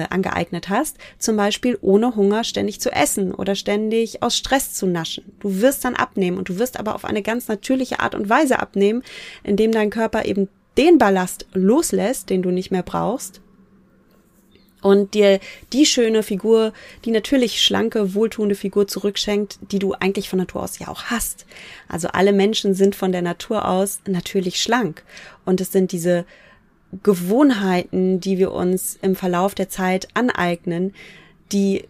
angeeignet 0.09 0.69
hast, 0.69 0.97
zum 1.19 1.37
Beispiel 1.37 1.77
ohne 1.81 2.15
Hunger 2.15 2.43
ständig 2.43 2.81
zu 2.81 2.91
essen 2.91 3.33
oder 3.33 3.55
ständig 3.55 4.23
aus 4.23 4.35
Stress 4.35 4.73
zu 4.73 4.87
naschen. 4.87 5.31
Du 5.39 5.61
wirst 5.61 5.85
dann 5.85 5.95
abnehmen 5.95 6.37
und 6.37 6.49
du 6.49 6.57
wirst 6.57 6.79
aber 6.79 6.95
auf 6.95 7.05
eine 7.05 7.21
ganz 7.21 7.47
natürliche 7.47 7.99
Art 7.99 8.15
und 8.15 8.29
Weise 8.29 8.59
abnehmen, 8.59 9.03
indem 9.43 9.71
dein 9.71 9.91
Körper 9.91 10.25
eben 10.25 10.49
den 10.77 10.97
Ballast 10.97 11.45
loslässt, 11.53 12.29
den 12.29 12.41
du 12.41 12.49
nicht 12.49 12.71
mehr 12.71 12.83
brauchst 12.83 13.41
und 14.81 15.13
dir 15.13 15.39
die 15.73 15.85
schöne 15.85 16.23
Figur, 16.23 16.73
die 17.05 17.11
natürlich 17.11 17.61
schlanke, 17.61 18.13
wohltuende 18.15 18.55
Figur 18.55 18.87
zurückschenkt, 18.87 19.59
die 19.71 19.79
du 19.79 19.93
eigentlich 19.93 20.29
von 20.29 20.39
Natur 20.39 20.63
aus 20.63 20.79
ja 20.79 20.87
auch 20.87 21.03
hast. 21.03 21.45
Also 21.87 22.09
alle 22.09 22.33
Menschen 22.33 22.73
sind 22.73 22.95
von 22.95 23.11
der 23.11 23.21
Natur 23.21 23.67
aus 23.67 23.99
natürlich 24.07 24.59
schlank 24.59 25.03
und 25.45 25.61
es 25.61 25.71
sind 25.71 25.91
diese 25.91 26.25
Gewohnheiten, 27.03 28.19
die 28.19 28.37
wir 28.37 28.51
uns 28.51 28.97
im 29.01 29.15
Verlauf 29.15 29.55
der 29.55 29.69
Zeit 29.69 30.07
aneignen, 30.13 30.93
die 31.51 31.87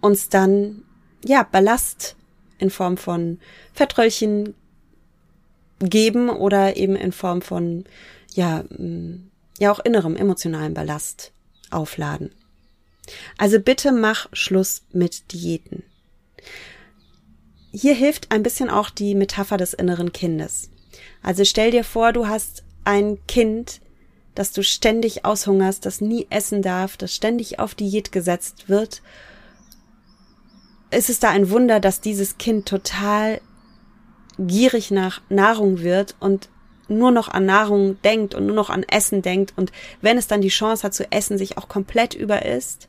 uns 0.00 0.28
dann, 0.28 0.82
ja, 1.24 1.42
Ballast 1.42 2.16
in 2.58 2.70
Form 2.70 2.96
von 2.96 3.38
Fettröllchen 3.72 4.54
geben 5.80 6.28
oder 6.28 6.76
eben 6.76 6.96
in 6.96 7.12
Form 7.12 7.42
von, 7.42 7.84
ja, 8.34 8.64
mm, 8.68 9.30
ja 9.58 9.70
auch 9.70 9.80
innerem 9.80 10.16
emotionalen 10.16 10.74
Ballast 10.74 11.32
aufladen. 11.70 12.30
Also 13.36 13.60
bitte 13.60 13.92
mach 13.92 14.28
Schluss 14.32 14.82
mit 14.92 15.32
Diäten. 15.32 15.82
Hier 17.70 17.94
hilft 17.94 18.32
ein 18.32 18.42
bisschen 18.42 18.70
auch 18.70 18.90
die 18.90 19.14
Metapher 19.14 19.56
des 19.56 19.74
inneren 19.74 20.12
Kindes. 20.12 20.70
Also 21.22 21.44
stell 21.44 21.70
dir 21.70 21.84
vor, 21.84 22.12
du 22.12 22.26
hast 22.26 22.64
ein 22.88 23.18
Kind, 23.26 23.82
das 24.34 24.52
du 24.52 24.62
ständig 24.62 25.26
aushungerst, 25.26 25.84
das 25.84 26.00
nie 26.00 26.26
essen 26.30 26.62
darf, 26.62 26.96
das 26.96 27.14
ständig 27.14 27.58
auf 27.58 27.74
Diät 27.74 28.12
gesetzt 28.12 28.70
wird, 28.70 29.02
ist 30.90 31.10
es 31.10 31.20
da 31.20 31.28
ein 31.28 31.50
Wunder, 31.50 31.80
dass 31.80 32.00
dieses 32.00 32.38
Kind 32.38 32.66
total 32.66 33.42
gierig 34.38 34.90
nach 34.90 35.20
Nahrung 35.28 35.80
wird 35.80 36.16
und 36.18 36.48
nur 36.88 37.10
noch 37.10 37.28
an 37.28 37.44
Nahrung 37.44 38.00
denkt 38.00 38.34
und 38.34 38.46
nur 38.46 38.56
noch 38.56 38.70
an 38.70 38.84
Essen 38.84 39.20
denkt 39.20 39.52
und 39.54 39.70
wenn 40.00 40.16
es 40.16 40.26
dann 40.26 40.40
die 40.40 40.48
Chance 40.48 40.82
hat 40.82 40.94
zu 40.94 41.12
essen, 41.12 41.36
sich 41.36 41.58
auch 41.58 41.68
komplett 41.68 42.14
überisst. 42.14 42.88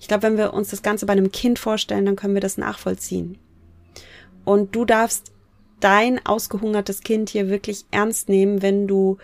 Ich 0.00 0.08
glaube, 0.08 0.22
wenn 0.22 0.38
wir 0.38 0.54
uns 0.54 0.70
das 0.70 0.80
Ganze 0.82 1.04
bei 1.04 1.12
einem 1.12 1.32
Kind 1.32 1.58
vorstellen, 1.58 2.06
dann 2.06 2.16
können 2.16 2.32
wir 2.32 2.40
das 2.40 2.56
nachvollziehen. 2.56 3.36
Und 4.46 4.74
du 4.74 4.86
darfst 4.86 5.32
dein 5.80 6.24
ausgehungertes 6.24 7.00
Kind 7.00 7.30
hier 7.30 7.48
wirklich 7.48 7.84
ernst 7.90 8.28
nehmen, 8.28 8.62
wenn 8.62 8.86
du 8.86 9.18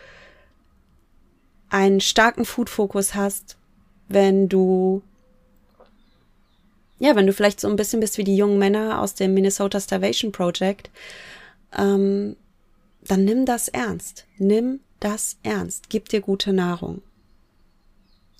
einen 1.69 2.01
starken 2.01 2.45
Food-Fokus 2.45 3.15
hast, 3.15 3.57
wenn 4.09 4.49
du 4.49 5.03
ja, 6.99 7.15
wenn 7.15 7.27
du 7.27 7.33
vielleicht 7.33 7.61
so 7.61 7.69
ein 7.69 7.77
bisschen 7.77 8.01
bist 8.01 8.17
wie 8.17 8.25
die 8.25 8.37
jungen 8.37 8.59
Männer 8.59 9.03
aus 9.03 9.15
dem 9.15 9.35
Minnesota 9.35 9.81
Starvation 9.81 10.33
Project, 10.33 10.91
ähm, 11.77 12.37
dann 13.03 13.25
nimm 13.25 13.45
das 13.45 13.69
ernst. 13.69 14.25
Nimm 14.39 14.81
das 15.01 15.37
ernst. 15.43 15.91
Gib 15.91 16.09
dir 16.09 16.21
gute 16.21 16.53
Nahrung. 16.53 17.03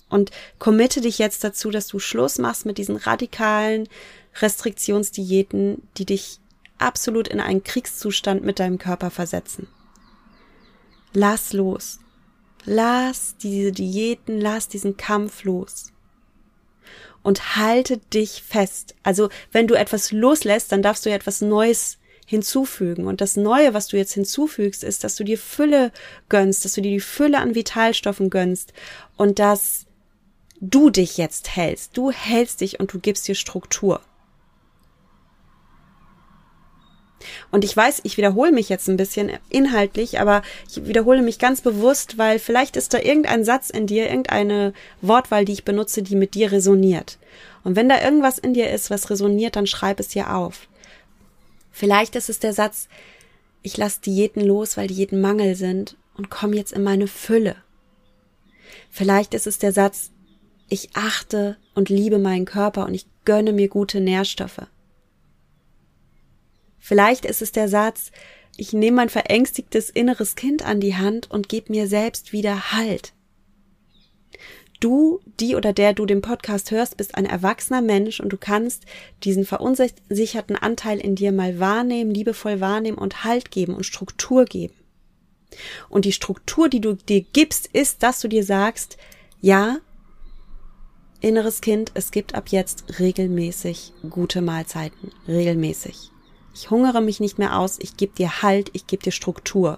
Und 0.09 0.31
committe 0.57 1.01
dich 1.01 1.19
jetzt 1.19 1.43
dazu, 1.43 1.69
dass 1.69 1.87
du 1.87 1.99
Schluss 1.99 2.37
machst 2.39 2.65
mit 2.65 2.77
diesen 2.77 2.95
radikalen 2.95 3.87
Restriktionsdiäten, 4.41 5.87
die 5.97 6.05
dich 6.05 6.39
absolut 6.77 7.27
in 7.27 7.39
einen 7.39 7.63
Kriegszustand 7.63 8.43
mit 8.43 8.59
deinem 8.59 8.77
Körper 8.77 9.09
versetzen. 9.09 9.67
Lass 11.13 11.53
los. 11.53 11.99
Lass 12.65 13.37
diese 13.37 13.71
Diäten, 13.71 14.41
lass 14.41 14.67
diesen 14.67 14.97
Kampf 14.97 15.43
los. 15.43 15.93
Und 17.23 17.55
halte 17.55 17.97
dich 17.97 18.43
fest. 18.43 18.95
Also, 19.03 19.29
wenn 19.51 19.67
du 19.67 19.75
etwas 19.75 20.11
loslässt, 20.11 20.71
dann 20.71 20.81
darfst 20.81 21.05
du 21.05 21.09
ja 21.09 21.15
etwas 21.15 21.41
Neues 21.41 21.97
hinzufügen. 22.25 23.07
Und 23.07 23.21
das 23.21 23.37
Neue, 23.37 23.73
was 23.73 23.87
du 23.87 23.97
jetzt 23.97 24.13
hinzufügst, 24.13 24.83
ist, 24.83 25.03
dass 25.03 25.15
du 25.15 25.23
dir 25.23 25.37
Fülle 25.37 25.91
gönnst, 26.29 26.65
dass 26.65 26.73
du 26.73 26.81
dir 26.81 26.91
die 26.91 26.99
Fülle 26.99 27.39
an 27.39 27.55
Vitalstoffen 27.55 28.29
gönnst 28.29 28.73
und 29.15 29.39
dass 29.39 29.85
du 30.59 30.89
dich 30.89 31.17
jetzt 31.17 31.55
hältst. 31.55 31.95
Du 31.95 32.11
hältst 32.11 32.61
dich 32.61 32.79
und 32.79 32.93
du 32.93 32.99
gibst 32.99 33.27
dir 33.27 33.35
Struktur. 33.35 34.01
Und 37.51 37.63
ich 37.63 37.75
weiß, 37.75 38.01
ich 38.03 38.17
wiederhole 38.17 38.51
mich 38.51 38.69
jetzt 38.69 38.87
ein 38.87 38.97
bisschen 38.97 39.31
inhaltlich, 39.49 40.19
aber 40.19 40.41
ich 40.69 40.85
wiederhole 40.85 41.21
mich 41.21 41.39
ganz 41.39 41.61
bewusst, 41.61 42.17
weil 42.17 42.39
vielleicht 42.39 42.77
ist 42.77 42.93
da 42.93 42.99
irgendein 42.99 43.43
Satz 43.43 43.69
in 43.69 43.87
dir, 43.87 44.07
irgendeine 44.07 44.73
Wortwahl, 45.01 45.45
die 45.45 45.53
ich 45.53 45.65
benutze, 45.65 46.03
die 46.03 46.15
mit 46.15 46.35
dir 46.35 46.51
resoniert. 46.51 47.17
Und 47.63 47.75
wenn 47.75 47.89
da 47.89 48.01
irgendwas 48.01 48.37
in 48.37 48.53
dir 48.53 48.69
ist, 48.69 48.89
was 48.89 49.09
resoniert, 49.09 49.55
dann 49.55 49.67
schreib 49.67 49.99
es 49.99 50.09
dir 50.09 50.35
auf. 50.35 50.67
Vielleicht 51.71 52.15
ist 52.15 52.29
es 52.29 52.39
der 52.39 52.53
Satz, 52.53 52.87
ich 53.61 53.77
lasse 53.77 54.01
Diäten 54.01 54.41
los, 54.41 54.77
weil 54.77 54.87
Diäten 54.87 55.19
Mangel 55.19 55.55
sind 55.55 55.95
und 56.15 56.29
komme 56.29 56.55
jetzt 56.55 56.71
in 56.71 56.83
meine 56.83 57.07
Fülle. 57.07 57.55
Vielleicht 58.89 59.33
ist 59.33 59.47
es 59.47 59.59
der 59.59 59.71
Satz, 59.71 60.11
ich 60.69 60.89
achte 60.95 61.57
und 61.75 61.89
liebe 61.89 62.19
meinen 62.19 62.45
Körper 62.45 62.85
und 62.85 62.93
ich 62.93 63.05
gönne 63.25 63.53
mir 63.53 63.67
gute 63.67 64.01
Nährstoffe. 64.01 64.67
Vielleicht 66.87 67.25
ist 67.25 67.41
es 67.41 67.51
der 67.51 67.67
Satz, 67.67 68.13
ich 68.55 68.71
nehme 68.71 68.95
mein 68.95 69.09
verängstigtes 69.09 69.89
inneres 69.89 70.35
Kind 70.35 70.65
an 70.65 70.79
die 70.79 70.95
Hand 70.95 71.29
und 71.29 71.49
gebe 71.49 71.69
mir 71.73 71.85
selbst 71.85 72.31
wieder 72.31 72.71
Halt. 72.71 73.11
Du, 74.79 75.19
die 75.37 75.57
oder 75.57 75.73
der 75.73 75.91
du 75.91 76.05
den 76.05 76.21
Podcast 76.21 76.71
hörst, 76.71 76.95
bist 76.95 77.15
ein 77.15 77.25
erwachsener 77.25 77.81
Mensch 77.81 78.21
und 78.21 78.29
du 78.29 78.37
kannst 78.37 78.85
diesen 79.25 79.43
verunsicherten 79.43 80.55
Anteil 80.55 81.01
in 81.01 81.15
dir 81.15 81.33
mal 81.33 81.59
wahrnehmen, 81.59 82.11
liebevoll 82.11 82.61
wahrnehmen 82.61 82.97
und 82.97 83.25
Halt 83.25 83.51
geben 83.51 83.75
und 83.75 83.85
Struktur 83.85 84.45
geben. 84.45 84.75
Und 85.89 86.05
die 86.05 86.13
Struktur, 86.13 86.69
die 86.69 86.79
du 86.79 86.93
dir 86.93 87.19
gibst, 87.19 87.67
ist, 87.73 88.01
dass 88.01 88.21
du 88.21 88.29
dir 88.29 88.45
sagst, 88.45 88.95
ja, 89.41 89.79
inneres 91.19 91.59
Kind, 91.59 91.91
es 91.95 92.11
gibt 92.11 92.33
ab 92.33 92.47
jetzt 92.47 92.97
regelmäßig 92.97 93.91
gute 94.09 94.41
Mahlzeiten, 94.41 95.11
regelmäßig. 95.27 96.11
Ich 96.59 96.71
hungere 96.71 97.01
mich 97.01 97.19
nicht 97.19 97.37
mehr 97.37 97.59
aus, 97.59 97.77
ich 97.79 97.97
gebe 97.97 98.15
dir 98.15 98.41
Halt, 98.41 98.71
ich 98.73 98.87
gebe 98.87 99.03
dir 99.03 99.11
Struktur. 99.11 99.77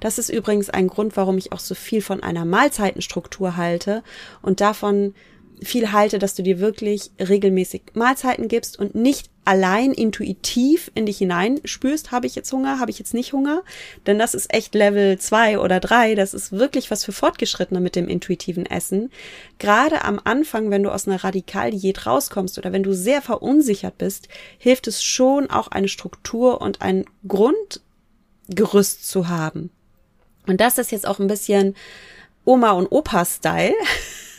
Das 0.00 0.18
ist 0.18 0.28
übrigens 0.28 0.68
ein 0.68 0.88
Grund, 0.88 1.16
warum 1.16 1.38
ich 1.38 1.52
auch 1.52 1.60
so 1.60 1.76
viel 1.76 2.02
von 2.02 2.20
einer 2.20 2.44
Mahlzeitenstruktur 2.44 3.56
halte 3.56 4.02
und 4.42 4.60
davon 4.60 5.14
viel 5.62 5.92
halte, 5.92 6.18
dass 6.18 6.34
du 6.34 6.42
dir 6.42 6.58
wirklich 6.58 7.10
regelmäßig 7.18 7.82
Mahlzeiten 7.94 8.48
gibst 8.48 8.78
und 8.78 8.94
nicht 8.94 9.30
allein 9.44 9.92
intuitiv 9.92 10.90
in 10.94 11.06
dich 11.06 11.18
hinein 11.18 11.60
spürst, 11.64 12.10
habe 12.12 12.26
ich 12.26 12.34
jetzt 12.34 12.50
Hunger, 12.52 12.80
habe 12.80 12.90
ich 12.90 12.98
jetzt 12.98 13.14
nicht 13.14 13.32
Hunger, 13.32 13.62
denn 14.06 14.18
das 14.18 14.34
ist 14.34 14.52
echt 14.52 14.74
Level 14.74 15.18
zwei 15.18 15.58
oder 15.58 15.80
drei. 15.80 16.14
das 16.14 16.34
ist 16.34 16.52
wirklich 16.52 16.90
was 16.90 17.04
für 17.04 17.12
Fortgeschrittene 17.12 17.80
mit 17.80 17.94
dem 17.94 18.08
intuitiven 18.08 18.66
Essen. 18.66 19.10
Gerade 19.58 20.02
am 20.02 20.20
Anfang, 20.24 20.70
wenn 20.70 20.82
du 20.82 20.90
aus 20.90 21.06
einer 21.06 21.22
Radikaldiät 21.22 22.06
rauskommst 22.06 22.58
oder 22.58 22.72
wenn 22.72 22.82
du 22.82 22.94
sehr 22.94 23.22
verunsichert 23.22 23.98
bist, 23.98 24.28
hilft 24.58 24.86
es 24.86 25.02
schon 25.02 25.50
auch 25.50 25.68
eine 25.68 25.88
Struktur 25.88 26.60
und 26.60 26.80
ein 26.80 27.04
Grundgerüst 27.28 29.06
zu 29.06 29.28
haben. 29.28 29.70
Und 30.46 30.60
das 30.60 30.78
ist 30.78 30.92
jetzt 30.92 31.06
auch 31.06 31.18
ein 31.18 31.26
bisschen 31.26 31.74
Oma 32.44 32.72
und 32.72 32.90
Opa-Style. 32.90 33.74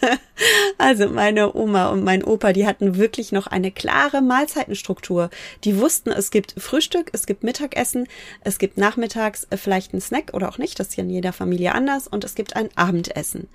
also 0.77 1.07
meine 1.09 1.55
Oma 1.55 1.89
und 1.89 2.03
mein 2.03 2.23
Opa, 2.23 2.53
die 2.53 2.67
hatten 2.67 2.97
wirklich 2.97 3.31
noch 3.31 3.47
eine 3.47 3.71
klare 3.71 4.21
Mahlzeitenstruktur. 4.21 5.29
Die 5.63 5.77
wussten, 5.79 6.11
es 6.11 6.31
gibt 6.31 6.55
Frühstück, 6.57 7.09
es 7.13 7.25
gibt 7.25 7.43
Mittagessen, 7.43 8.07
es 8.41 8.57
gibt 8.57 8.77
nachmittags 8.77 9.47
äh, 9.49 9.57
vielleicht 9.57 9.93
einen 9.93 10.01
Snack 10.01 10.33
oder 10.33 10.49
auch 10.49 10.57
nicht, 10.57 10.79
das 10.79 10.89
ist 10.89 10.95
ja 10.95 11.03
in 11.03 11.09
jeder 11.09 11.33
Familie 11.33 11.73
anders 11.73 12.07
und 12.07 12.23
es 12.23 12.35
gibt 12.35 12.55
ein 12.55 12.69
Abendessen. 12.75 13.47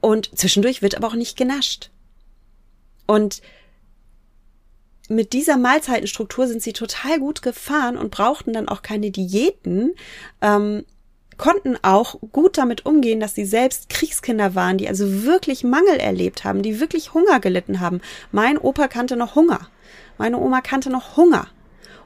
Und 0.00 0.36
zwischendurch 0.36 0.82
wird 0.82 0.96
aber 0.96 1.08
auch 1.08 1.14
nicht 1.14 1.36
genascht. 1.36 1.90
Und 3.06 3.42
mit 5.08 5.32
dieser 5.32 5.56
Mahlzeitenstruktur 5.56 6.46
sind 6.46 6.62
sie 6.62 6.74
total 6.74 7.18
gut 7.18 7.42
gefahren 7.42 7.96
und 7.96 8.10
brauchten 8.10 8.52
dann 8.52 8.68
auch 8.68 8.82
keine 8.82 9.10
Diäten, 9.10 9.94
ähm, 10.42 10.84
konnten 11.38 11.76
auch 11.82 12.16
gut 12.32 12.58
damit 12.58 12.84
umgehen, 12.84 13.20
dass 13.20 13.34
sie 13.34 13.46
selbst 13.46 13.88
Kriegskinder 13.88 14.54
waren, 14.54 14.76
die 14.76 14.88
also 14.88 15.24
wirklich 15.24 15.64
Mangel 15.64 15.96
erlebt 15.96 16.44
haben, 16.44 16.62
die 16.62 16.80
wirklich 16.80 17.14
Hunger 17.14 17.40
gelitten 17.40 17.80
haben. 17.80 18.00
Mein 18.32 18.58
Opa 18.58 18.88
kannte 18.88 19.16
noch 19.16 19.34
Hunger. 19.34 19.68
Meine 20.18 20.38
Oma 20.38 20.60
kannte 20.60 20.90
noch 20.90 21.16
Hunger. 21.16 21.46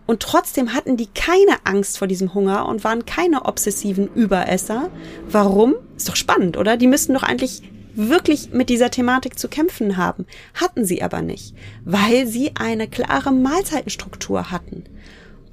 Und 0.06 0.20
trotzdem 0.20 0.74
hatten 0.74 0.96
die 0.96 1.06
keine 1.06 1.64
Angst 1.64 1.98
vor 1.98 2.08
diesem 2.08 2.34
Hunger 2.34 2.66
und 2.66 2.84
waren 2.84 3.06
keine 3.06 3.44
obsessiven 3.46 4.08
Überesser. 4.14 4.90
Warum? 5.28 5.74
Ist 5.96 6.08
doch 6.08 6.16
spannend, 6.16 6.56
oder? 6.56 6.76
Die 6.76 6.88
müssten 6.88 7.14
doch 7.14 7.22
eigentlich 7.22 7.62
wirklich 7.94 8.52
mit 8.52 8.68
dieser 8.68 8.90
Thematik 8.90 9.38
zu 9.38 9.48
kämpfen 9.48 9.96
haben. 9.96 10.26
Hatten 10.54 10.84
sie 10.84 11.02
aber 11.02 11.22
nicht, 11.22 11.54
weil 11.84 12.26
sie 12.26 12.52
eine 12.58 12.88
klare 12.88 13.32
Mahlzeitenstruktur 13.32 14.50
hatten. 14.50 14.84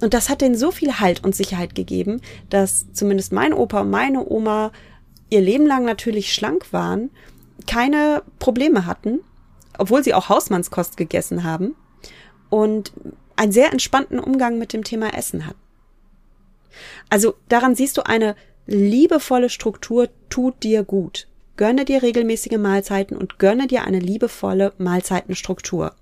Und 0.02 0.14
das 0.14 0.30
hat 0.30 0.42
denen 0.42 0.56
so 0.56 0.72
viel 0.72 1.00
Halt 1.00 1.24
und 1.24 1.36
Sicherheit 1.36 1.76
gegeben, 1.76 2.22
dass 2.50 2.92
zumindest 2.94 3.34
mein 3.34 3.54
Opa 3.54 3.82
und 3.82 3.90
meine 3.90 4.28
Oma 4.28 4.72
ihr 5.30 5.42
Leben 5.42 5.66
lang 5.68 5.86
natürlich 5.86 6.34
schlank 6.34 6.72
waren, 6.72 7.12
keine 7.68 8.24
Probleme 8.40 8.86
hatten, 8.86 9.20
obwohl 9.78 10.04
sie 10.04 10.14
auch 10.14 10.30
Hausmannskost 10.30 10.98
gegessen 10.98 11.44
haben 11.44 11.76
und 12.50 12.94
einen 13.36 13.52
sehr 13.52 13.72
entspannten 13.72 14.20
Umgang 14.20 14.58
mit 14.58 14.74
dem 14.74 14.84
Thema 14.84 15.14
Essen 15.14 15.46
hatten. 15.46 15.60
Also 17.10 17.36
daran 17.48 17.76
siehst 17.76 17.98
du, 17.98 18.06
eine 18.06 18.36
liebevolle 18.68 19.50
Struktur 19.50 20.10
tut 20.30 20.64
dir 20.64 20.84
gut. 20.84 21.28
Gönne 21.58 21.84
dir 21.86 22.02
regelmäßige 22.02 22.58
Mahlzeiten 22.58 23.18
und 23.18 23.40
gönne 23.40 23.68
dir 23.68 23.84
eine 23.84 24.00
liebevolle 24.00 24.74
Mahlzeitenstruktur. 24.78 25.94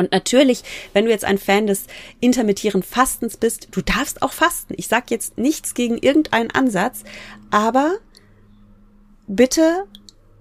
Und 0.00 0.12
natürlich, 0.12 0.62
wenn 0.94 1.04
du 1.04 1.10
jetzt 1.10 1.26
ein 1.26 1.36
Fan 1.36 1.66
des 1.66 1.84
intermittierenden 2.20 2.88
Fastens 2.88 3.36
bist, 3.36 3.68
du 3.72 3.82
darfst 3.82 4.22
auch 4.22 4.32
fasten. 4.32 4.72
Ich 4.78 4.88
sage 4.88 5.06
jetzt 5.10 5.36
nichts 5.36 5.74
gegen 5.74 5.98
irgendeinen 5.98 6.50
Ansatz, 6.50 7.04
aber 7.50 7.98
bitte 9.26 9.84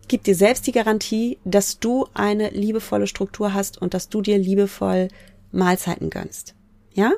gib 0.07 0.23
dir 0.23 0.35
selbst 0.35 0.65
die 0.65 0.71
Garantie, 0.71 1.39
dass 1.43 1.77
du 1.79 2.07
eine 2.13 2.51
liebevolle 2.51 3.05
Struktur 3.05 3.53
hast 3.53 3.81
und 3.81 3.93
dass 3.93 4.07
du 4.07 4.21
dir 4.21 4.37
liebevoll 4.37 5.09
Mahlzeiten 5.51 6.09
gönnst. 6.09 6.55
Ja? 6.93 7.11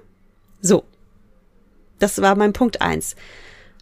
So. 0.62 0.84
Das 2.00 2.24
war 2.24 2.36
mein 2.36 2.54
Punkt 2.54 2.82
eins. 2.82 3.16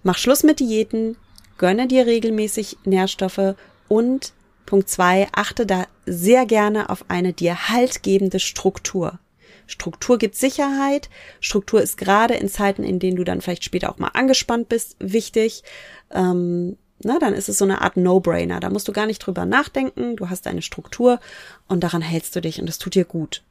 Mach 0.04 0.18
Schluss 0.18 0.44
mit 0.44 0.60
Diäten, 0.60 1.16
gönne 1.58 1.88
dir 1.88 2.06
regelmäßig 2.06 2.76
Nährstoffe 2.84 3.56
und 3.88 4.34
Punkt 4.70 4.88
zwei, 4.88 5.28
achte 5.32 5.66
da 5.66 5.88
sehr 6.06 6.46
gerne 6.46 6.92
auf 6.92 7.06
eine 7.08 7.34
dir 7.34 7.70
haltgebende 7.70 8.40
Struktur. 8.40 9.18
Struktur 9.66 10.20
gibt 10.20 10.36
Sicherheit. 10.36 11.10
Struktur 11.40 11.82
ist 11.82 11.98
gerade 11.98 12.36
in 12.36 12.50
Zeiten, 12.50 12.84
in 12.84 13.00
denen 13.00 13.18
du 13.18 13.24
dann 13.24 13.42
vielleicht 13.42 13.64
später 13.64 13.92
auch 13.92 13.98
mal 13.98 14.12
angespannt 14.14 14.70
bist, 14.70 14.96
wichtig. 15.00 15.64
Ähm, 16.12 16.78
na, 17.04 17.18
dann 17.18 17.34
ist 17.34 17.50
es 17.50 17.58
so 17.58 17.66
eine 17.66 17.82
Art 17.82 17.98
No-Brainer. 17.98 18.60
Da 18.60 18.70
musst 18.70 18.88
du 18.88 18.94
gar 18.94 19.08
nicht 19.08 19.18
drüber 19.18 19.48
nachdenken. 19.48 20.16
Du 20.16 20.30
hast 20.30 20.46
eine 20.46 20.62
Struktur 20.62 21.20
und 21.68 21.84
daran 21.84 22.04
hältst 22.04 22.36
du 22.36 22.40
dich 22.40 22.60
und 22.60 22.68
das 22.68 22.78
tut 22.78 22.94
dir 22.94 23.06
gut. 23.06 23.42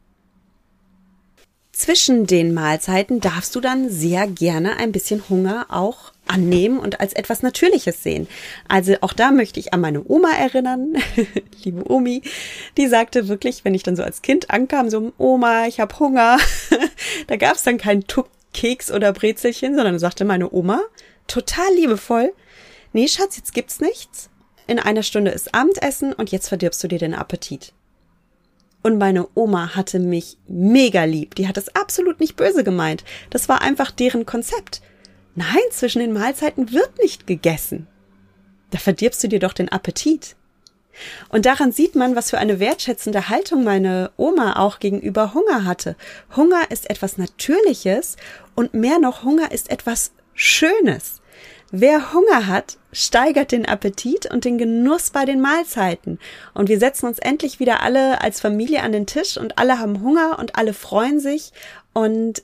Zwischen 1.79 2.27
den 2.27 2.55
Mahlzeiten 2.55 3.21
darfst 3.21 3.55
du 3.55 3.61
dann 3.61 3.89
sehr 3.89 4.27
gerne 4.27 4.79
ein 4.79 4.91
bisschen 4.91 5.23
Hunger 5.29 5.67
auch 5.69 6.11
annehmen 6.27 6.81
und 6.81 6.99
als 6.99 7.13
etwas 7.13 7.45
Natürliches 7.45 8.03
sehen. 8.03 8.27
Also 8.67 8.97
auch 9.01 9.13
da 9.13 9.31
möchte 9.31 9.61
ich 9.61 9.73
an 9.73 9.81
meine 9.81 10.03
Oma 10.05 10.33
erinnern, 10.33 10.97
liebe 11.63 11.89
Omi, 11.89 12.23
die 12.77 12.89
sagte 12.89 13.29
wirklich, 13.29 13.65
wenn 13.65 13.77
ich 13.77 13.85
dann 13.85 13.95
so 13.95 14.03
als 14.03 14.23
Kind 14.23 14.51
ankam, 14.51 14.91
so 14.91 15.13
Oma, 15.19 15.69
ich 15.69 15.79
habe 15.79 15.97
Hunger, 16.01 16.39
da 17.29 17.37
gab 17.37 17.55
es 17.55 17.63
dann 17.63 17.79
keinen 17.79 18.09
Tuck 18.09 18.27
Keks 18.53 18.91
oder 18.91 19.13
Brezelchen, 19.13 19.77
sondern 19.77 20.01
sagte 20.01 20.25
meine 20.25 20.53
Oma, 20.53 20.81
total 21.29 21.73
liebevoll, 21.77 22.33
nee 22.93 23.07
Schatz, 23.07 23.37
jetzt 23.37 23.55
gibt's 23.55 23.79
nichts. 23.79 24.31
In 24.67 24.81
einer 24.81 25.05
Stunde 25.05 25.31
ist 25.31 25.55
Abendessen 25.55 26.13
und 26.13 26.33
jetzt 26.33 26.49
verdirbst 26.49 26.83
du 26.83 26.89
dir 26.89 26.99
den 26.99 27.15
Appetit. 27.15 27.73
Und 28.83 28.99
meine 28.99 29.29
Oma 29.35 29.75
hatte 29.75 29.99
mich 29.99 30.39
mega 30.47 31.05
lieb. 31.05 31.35
Die 31.35 31.49
hat 31.49 31.57
es 31.57 31.75
absolut 31.75 32.21
nicht 32.21 32.37
böse 32.37 32.65
gemeint. 32.65 33.05
Das 33.31 33.49
war 33.49 33.61
einfach 33.61 33.91
deren 33.91 34.25
Konzept. 34.25 34.83
Nein, 35.35 35.59
zwischen 35.71 36.01
den 36.01 36.13
Mahlzeiten 36.13 36.73
wird 36.73 36.99
nicht 37.01 37.27
gegessen. 37.27 37.87
Da 38.71 38.79
verdirbst 38.79 39.23
du 39.23 39.29
dir 39.29 39.39
doch 39.39 39.53
den 39.53 39.69
Appetit. 39.69 40.37
Und 41.29 41.47
daran 41.47 41.73
sieht 41.73 41.95
man, 41.95 42.17
was 42.17 42.31
für 42.31 42.39
eine 42.39 42.61
wertschätzende 42.61 43.29
Haltung 43.29 43.65
meine 43.65 44.11
Oma 44.17 44.57
auch 44.57 44.79
gegenüber 44.79 45.35
Hunger 45.35 45.65
hatte. 45.65 45.97
Hunger 46.35 46.71
ist 46.71 46.91
etwas 46.91 47.19
Natürliches 47.19 48.17
und 48.55 48.75
mehr 48.75 48.99
noch 48.99 49.23
Hunger 49.23 49.53
ist 49.53 49.71
etwas 49.71 50.13
Schönes. 50.35 51.21
Wer 51.71 52.15
Hunger 52.15 52.47
hat, 52.47 52.79
steigert 52.93 53.53
den 53.53 53.67
Appetit 53.67 54.31
und 54.31 54.47
den 54.47 54.57
Genuss 54.57 55.11
bei 55.11 55.27
den 55.27 55.41
Mahlzeiten. 55.41 56.19
Und 56.55 56.71
wir 56.71 56.79
setzen 56.79 57.07
uns 57.07 57.19
endlich 57.19 57.61
wieder 57.61 57.83
alle 57.83 58.23
als 58.23 58.41
Familie 58.41 58.83
an 58.83 58.93
den 58.93 59.07
Tisch 59.07 59.37
und 59.37 59.59
alle 59.59 59.79
haben 59.79 60.03
Hunger 60.03 60.39
und 60.39 60.57
alle 60.57 60.73
freuen 60.73 61.21
sich 61.21 61.53
und 61.93 62.43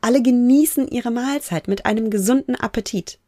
alle 0.00 0.22
genießen 0.22 0.88
ihre 0.88 1.10
Mahlzeit 1.10 1.68
mit 1.68 1.84
einem 1.84 2.08
gesunden 2.08 2.56
Appetit. 2.56 3.18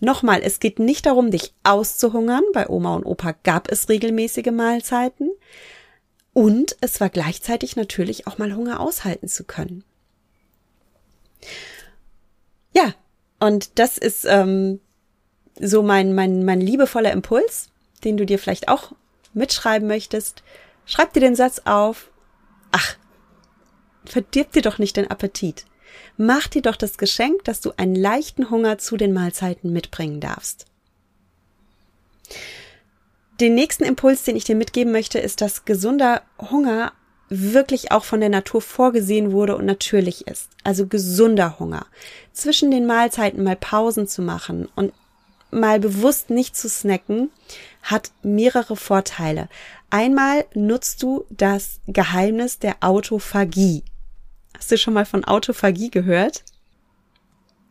Nochmal, 0.00 0.42
es 0.42 0.60
geht 0.60 0.78
nicht 0.78 1.06
darum, 1.06 1.30
dich 1.30 1.52
auszuhungern. 1.64 2.44
Bei 2.52 2.68
Oma 2.68 2.94
und 2.94 3.04
Opa 3.04 3.34
gab 3.42 3.70
es 3.70 3.88
regelmäßige 3.88 4.50
Mahlzeiten. 4.52 5.30
Und 6.32 6.76
es 6.80 7.00
war 7.00 7.10
gleichzeitig 7.10 7.76
natürlich 7.76 8.26
auch 8.26 8.38
mal 8.38 8.54
Hunger 8.54 8.80
aushalten 8.80 9.28
zu 9.28 9.44
können. 9.44 9.84
Ja, 12.72 12.94
und 13.44 13.78
das 13.78 13.98
ist 13.98 14.24
ähm, 14.24 14.80
so 15.60 15.82
mein, 15.82 16.14
mein, 16.14 16.44
mein 16.44 16.60
liebevoller 16.60 17.12
Impuls, 17.12 17.68
den 18.02 18.16
du 18.16 18.24
dir 18.24 18.38
vielleicht 18.38 18.68
auch 18.68 18.92
mitschreiben 19.34 19.86
möchtest. 19.86 20.42
Schreib 20.86 21.12
dir 21.12 21.20
den 21.20 21.36
Satz 21.36 21.60
auf. 21.64 22.10
Ach, 22.72 22.96
verdirb 24.06 24.52
dir 24.52 24.62
doch 24.62 24.78
nicht 24.78 24.96
den 24.96 25.10
Appetit. 25.10 25.66
Mach 26.16 26.48
dir 26.48 26.62
doch 26.62 26.76
das 26.76 26.96
Geschenk, 26.96 27.44
dass 27.44 27.60
du 27.60 27.72
einen 27.76 27.94
leichten 27.94 28.48
Hunger 28.50 28.78
zu 28.78 28.96
den 28.96 29.12
Mahlzeiten 29.12 29.72
mitbringen 29.72 30.20
darfst. 30.20 30.64
Den 33.40 33.54
nächsten 33.54 33.84
Impuls, 33.84 34.22
den 34.22 34.36
ich 34.36 34.44
dir 34.44 34.56
mitgeben 34.56 34.92
möchte, 34.92 35.18
ist, 35.18 35.40
dass 35.40 35.66
gesunder 35.66 36.22
Hunger 36.38 36.92
wirklich 37.28 37.92
auch 37.92 38.04
von 38.04 38.20
der 38.20 38.28
Natur 38.28 38.60
vorgesehen 38.60 39.32
wurde 39.32 39.56
und 39.56 39.64
natürlich 39.64 40.26
ist. 40.26 40.50
Also 40.62 40.86
gesunder 40.86 41.58
Hunger. 41.58 41.86
Zwischen 42.32 42.70
den 42.70 42.86
Mahlzeiten 42.86 43.42
mal 43.42 43.56
Pausen 43.56 44.06
zu 44.06 44.22
machen 44.22 44.68
und 44.74 44.92
mal 45.50 45.80
bewusst 45.80 46.30
nicht 46.30 46.56
zu 46.56 46.68
snacken, 46.68 47.30
hat 47.82 48.10
mehrere 48.22 48.76
Vorteile. 48.76 49.48
Einmal 49.90 50.44
nutzt 50.54 51.02
du 51.02 51.24
das 51.30 51.80
Geheimnis 51.86 52.58
der 52.58 52.76
Autophagie. 52.80 53.84
Hast 54.56 54.70
du 54.70 54.78
schon 54.78 54.94
mal 54.94 55.06
von 55.06 55.24
Autophagie 55.24 55.90
gehört? 55.90 56.44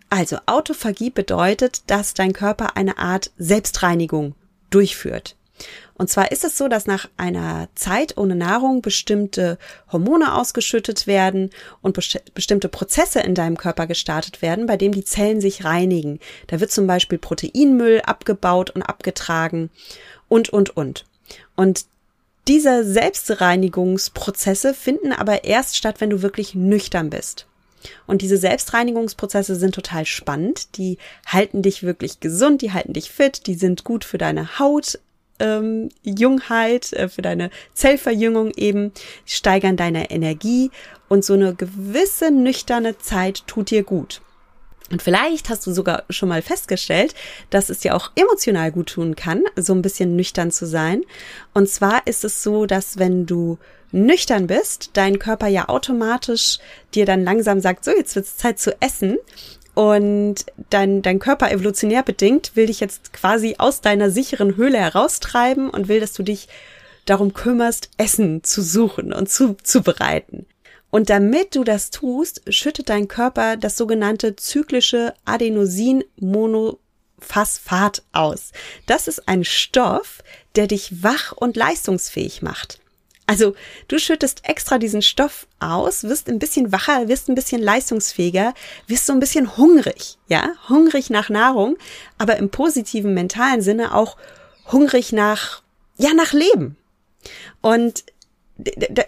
Also 0.09 0.37
Autophagie 0.45 1.09
bedeutet, 1.09 1.89
dass 1.89 2.13
dein 2.13 2.33
Körper 2.33 2.77
eine 2.77 2.97
Art 2.97 3.31
Selbstreinigung 3.37 4.35
durchführt. 4.69 5.35
Und 5.95 6.09
zwar 6.09 6.31
ist 6.31 6.43
es 6.43 6.57
so, 6.57 6.67
dass 6.67 6.87
nach 6.87 7.07
einer 7.17 7.69
Zeit 7.75 8.17
ohne 8.17 8.35
Nahrung 8.35 8.81
bestimmte 8.81 9.57
Hormone 9.91 10.35
ausgeschüttet 10.35 11.05
werden 11.05 11.51
und 11.81 11.93
bestimmte 12.33 12.67
Prozesse 12.67 13.19
in 13.19 13.35
deinem 13.35 13.57
Körper 13.57 13.85
gestartet 13.85 14.41
werden, 14.41 14.65
bei 14.65 14.75
dem 14.75 14.91
die 14.91 15.05
Zellen 15.05 15.39
sich 15.39 15.63
reinigen. 15.63 16.19
Da 16.47 16.59
wird 16.59 16.71
zum 16.71 16.87
Beispiel 16.87 17.19
Proteinmüll 17.19 18.01
abgebaut 18.01 18.71
und 18.71 18.81
abgetragen 18.81 19.69
und, 20.27 20.49
und, 20.49 20.75
und. 20.75 21.05
Und 21.55 21.85
diese 22.47 22.83
Selbstreinigungsprozesse 22.83 24.73
finden 24.73 25.13
aber 25.13 25.43
erst 25.43 25.77
statt, 25.77 26.01
wenn 26.01 26.09
du 26.09 26.21
wirklich 26.21 26.55
nüchtern 26.55 27.09
bist. 27.09 27.45
Und 28.07 28.21
diese 28.21 28.37
Selbstreinigungsprozesse 28.37 29.55
sind 29.55 29.75
total 29.75 30.05
spannend. 30.05 30.77
Die 30.77 30.97
halten 31.25 31.61
dich 31.61 31.83
wirklich 31.83 32.19
gesund, 32.19 32.61
die 32.61 32.71
halten 32.71 32.93
dich 32.93 33.11
fit, 33.11 33.47
die 33.47 33.55
sind 33.55 33.83
gut 33.83 34.05
für 34.05 34.17
deine 34.17 34.59
Haut, 34.59 34.99
ähm, 35.39 35.89
Jungheit, 36.03 36.93
äh, 36.93 37.09
für 37.09 37.21
deine 37.21 37.49
Zellverjüngung 37.73 38.51
eben, 38.55 38.91
steigern 39.25 39.77
deine 39.77 40.11
Energie 40.11 40.71
und 41.09 41.25
so 41.25 41.33
eine 41.33 41.53
gewisse 41.55 42.31
nüchterne 42.31 42.97
Zeit 42.97 43.43
tut 43.47 43.71
dir 43.71 43.83
gut. 43.83 44.21
Und 44.91 45.01
vielleicht 45.01 45.49
hast 45.49 45.65
du 45.65 45.71
sogar 45.71 46.03
schon 46.09 46.29
mal 46.29 46.41
festgestellt, 46.41 47.15
dass 47.49 47.69
es 47.69 47.79
dir 47.79 47.95
auch 47.95 48.11
emotional 48.15 48.71
gut 48.71 48.89
tun 48.89 49.15
kann, 49.15 49.43
so 49.55 49.73
ein 49.73 49.81
bisschen 49.81 50.15
nüchtern 50.15 50.51
zu 50.51 50.67
sein. 50.67 51.03
Und 51.53 51.69
zwar 51.69 52.05
ist 52.05 52.23
es 52.23 52.43
so, 52.43 52.65
dass 52.65 52.99
wenn 52.99 53.25
du 53.25 53.57
nüchtern 53.91 54.47
bist, 54.47 54.91
dein 54.93 55.19
Körper 55.19 55.47
ja 55.47 55.69
automatisch 55.69 56.59
dir 56.93 57.05
dann 57.05 57.23
langsam 57.23 57.59
sagt, 57.59 57.85
so 57.85 57.91
jetzt 57.91 58.15
wird's 58.15 58.37
Zeit 58.37 58.59
zu 58.59 58.79
essen. 58.81 59.17
Und 59.73 60.45
dein, 60.69 61.01
dein 61.01 61.19
Körper 61.19 61.51
evolutionär 61.51 62.03
bedingt 62.03 62.55
will 62.55 62.67
dich 62.67 62.79
jetzt 62.79 63.11
quasi 63.13 63.55
aus 63.57 63.81
deiner 63.81 64.11
sicheren 64.11 64.55
Höhle 64.55 64.77
heraustreiben 64.77 65.69
und 65.69 65.87
will, 65.87 65.99
dass 65.99 66.13
du 66.13 66.23
dich 66.23 66.47
darum 67.05 67.33
kümmerst, 67.33 67.89
Essen 67.97 68.43
zu 68.43 68.61
suchen 68.61 69.11
und 69.13 69.29
zu, 69.29 69.57
zubereiten. 69.63 70.45
Und 70.91 71.09
damit 71.09 71.55
du 71.55 71.63
das 71.63 71.89
tust, 71.89 72.43
schüttet 72.53 72.89
dein 72.89 73.07
Körper 73.07 73.57
das 73.57 73.77
sogenannte 73.77 74.35
zyklische 74.35 75.15
Adenosin-Monophosphat 75.25 78.03
aus. 78.11 78.51
Das 78.85 79.07
ist 79.07 79.27
ein 79.27 79.43
Stoff, 79.43 80.23
der 80.55 80.67
dich 80.67 81.01
wach 81.01 81.31
und 81.31 81.55
leistungsfähig 81.55 82.43
macht. 82.43 82.79
Also 83.25 83.55
du 83.87 83.99
schüttest 83.99 84.41
extra 84.47 84.77
diesen 84.77 85.01
Stoff 85.01 85.47
aus, 85.59 86.03
wirst 86.03 86.27
ein 86.27 86.39
bisschen 86.39 86.71
wacher, 86.71 87.07
wirst 87.07 87.29
ein 87.29 87.35
bisschen 87.35 87.61
leistungsfähiger, 87.61 88.53
wirst 88.87 89.05
so 89.05 89.13
ein 89.13 89.19
bisschen 89.19 89.55
hungrig, 89.55 90.17
ja, 90.27 90.49
hungrig 90.67 91.09
nach 91.09 91.29
Nahrung, 91.29 91.77
aber 92.17 92.35
im 92.37 92.49
positiven 92.49 93.13
mentalen 93.13 93.61
Sinne 93.61 93.95
auch 93.95 94.17
hungrig 94.71 95.13
nach, 95.13 95.61
ja, 95.97 96.13
nach 96.13 96.33
Leben. 96.33 96.77
Und 97.61 98.03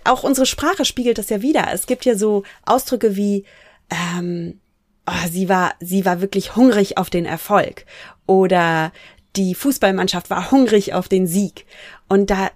auch 0.05 0.23
unsere 0.23 0.45
Sprache 0.45 0.85
spiegelt 0.85 1.17
das 1.17 1.29
ja 1.29 1.41
wieder. 1.41 1.67
Es 1.73 1.85
gibt 1.85 2.05
ja 2.05 2.15
so 2.15 2.43
Ausdrücke 2.65 3.15
wie, 3.15 3.45
ähm, 3.89 4.59
oh, 5.05 5.27
sie 5.29 5.49
war, 5.49 5.75
sie 5.79 6.05
war 6.05 6.21
wirklich 6.21 6.55
hungrig 6.55 6.97
auf 6.97 7.09
den 7.09 7.25
Erfolg 7.25 7.85
oder 8.25 8.91
die 9.35 9.55
Fußballmannschaft 9.55 10.29
war 10.29 10.51
hungrig 10.51 10.93
auf 10.93 11.09
den 11.09 11.27
Sieg. 11.27 11.65
Und 12.07 12.29
da, 12.29 12.51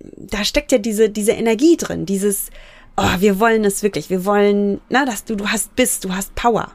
da 0.00 0.44
steckt 0.44 0.72
ja 0.72 0.78
diese, 0.78 1.10
diese 1.10 1.32
Energie 1.32 1.76
drin, 1.76 2.06
dieses, 2.06 2.50
oh, 2.96 3.20
wir 3.20 3.40
wollen 3.40 3.64
es 3.64 3.82
wirklich, 3.82 4.10
wir 4.10 4.24
wollen, 4.24 4.80
na, 4.88 5.04
dass 5.04 5.24
du, 5.24 5.36
du 5.36 5.48
hast 5.48 5.74
Biss, 5.76 6.00
du 6.00 6.14
hast 6.14 6.34
Power. 6.34 6.72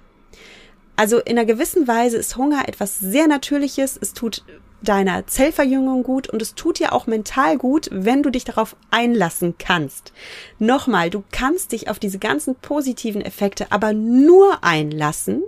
Also 0.95 1.19
in 1.19 1.37
einer 1.37 1.45
gewissen 1.45 1.87
Weise 1.87 2.17
ist 2.17 2.35
Hunger 2.35 2.67
etwas 2.67 2.99
sehr 2.99 3.27
Natürliches. 3.27 3.97
Es 4.01 4.13
tut 4.13 4.43
deiner 4.81 5.27
Zellverjüngung 5.27 6.03
gut 6.03 6.29
und 6.29 6.41
es 6.41 6.55
tut 6.55 6.79
dir 6.79 6.93
auch 6.93 7.07
mental 7.07 7.57
gut, 7.57 7.87
wenn 7.91 8.23
du 8.23 8.29
dich 8.29 8.43
darauf 8.43 8.75
einlassen 8.91 9.55
kannst. 9.57 10.11
Nochmal, 10.57 11.09
du 11.09 11.23
kannst 11.31 11.71
dich 11.71 11.89
auf 11.89 11.99
diese 11.99 12.19
ganzen 12.19 12.55
positiven 12.55 13.21
Effekte 13.21 13.71
aber 13.71 13.93
nur 13.93 14.63
einlassen, 14.63 15.43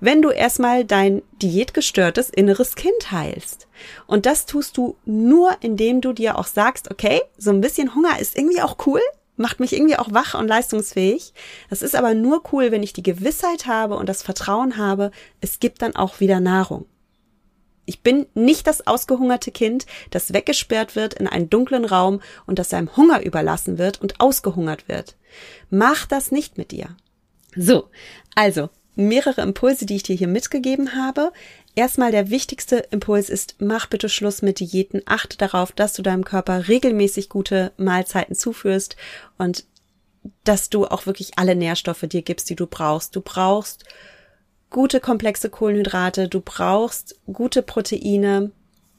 wenn 0.00 0.22
du 0.22 0.30
erstmal 0.30 0.84
dein 0.84 1.22
diätgestörtes 1.42 2.30
inneres 2.30 2.74
Kind 2.74 3.10
heilst. 3.10 3.68
Und 4.06 4.26
das 4.26 4.46
tust 4.46 4.76
du 4.76 4.96
nur, 5.04 5.56
indem 5.60 6.00
du 6.00 6.12
dir 6.12 6.38
auch 6.38 6.46
sagst, 6.46 6.90
okay, 6.90 7.20
so 7.38 7.50
ein 7.50 7.60
bisschen 7.60 7.94
Hunger 7.94 8.18
ist 8.18 8.36
irgendwie 8.36 8.60
auch 8.60 8.86
cool, 8.86 9.00
macht 9.36 9.58
mich 9.58 9.72
irgendwie 9.72 9.96
auch 9.96 10.12
wach 10.12 10.34
und 10.34 10.48
leistungsfähig. 10.48 11.32
Das 11.70 11.82
ist 11.82 11.96
aber 11.96 12.14
nur 12.14 12.42
cool, 12.52 12.70
wenn 12.70 12.82
ich 12.82 12.92
die 12.92 13.02
Gewissheit 13.02 13.66
habe 13.66 13.96
und 13.96 14.08
das 14.08 14.22
Vertrauen 14.22 14.76
habe, 14.76 15.10
es 15.40 15.60
gibt 15.60 15.82
dann 15.82 15.96
auch 15.96 16.20
wieder 16.20 16.40
Nahrung. 16.40 16.86
Ich 17.86 18.02
bin 18.02 18.26
nicht 18.34 18.68
das 18.68 18.86
ausgehungerte 18.86 19.50
Kind, 19.50 19.86
das 20.10 20.32
weggesperrt 20.32 20.94
wird 20.94 21.14
in 21.14 21.26
einen 21.26 21.50
dunklen 21.50 21.84
Raum 21.84 22.20
und 22.46 22.58
das 22.58 22.70
seinem 22.70 22.96
Hunger 22.96 23.24
überlassen 23.24 23.78
wird 23.78 24.00
und 24.00 24.20
ausgehungert 24.20 24.86
wird. 24.86 25.16
Mach 25.70 26.06
das 26.06 26.30
nicht 26.30 26.56
mit 26.56 26.70
dir. 26.70 26.96
So, 27.56 27.88
also 28.36 28.70
mehrere 28.96 29.40
Impulse, 29.42 29.86
die 29.86 29.96
ich 29.96 30.02
dir 30.02 30.16
hier 30.16 30.28
mitgegeben 30.28 30.94
habe. 30.94 31.32
Erstmal 31.74 32.10
der 32.10 32.30
wichtigste 32.30 32.76
Impuls 32.90 33.30
ist, 33.30 33.56
mach 33.58 33.86
bitte 33.86 34.08
Schluss 34.08 34.42
mit 34.42 34.60
Diäten. 34.60 35.02
Achte 35.06 35.38
darauf, 35.38 35.72
dass 35.72 35.92
du 35.92 36.02
deinem 36.02 36.24
Körper 36.24 36.68
regelmäßig 36.68 37.28
gute 37.28 37.72
Mahlzeiten 37.76 38.34
zuführst 38.34 38.96
und 39.38 39.64
dass 40.44 40.68
du 40.68 40.86
auch 40.86 41.06
wirklich 41.06 41.38
alle 41.38 41.54
Nährstoffe 41.54 42.02
dir 42.02 42.22
gibst, 42.22 42.50
die 42.50 42.56
du 42.56 42.66
brauchst. 42.66 43.16
Du 43.16 43.20
brauchst 43.20 43.84
gute 44.68 45.00
komplexe 45.00 45.50
Kohlenhydrate, 45.50 46.28
du 46.28 46.40
brauchst 46.40 47.20
gute 47.32 47.62
Proteine, 47.62 48.50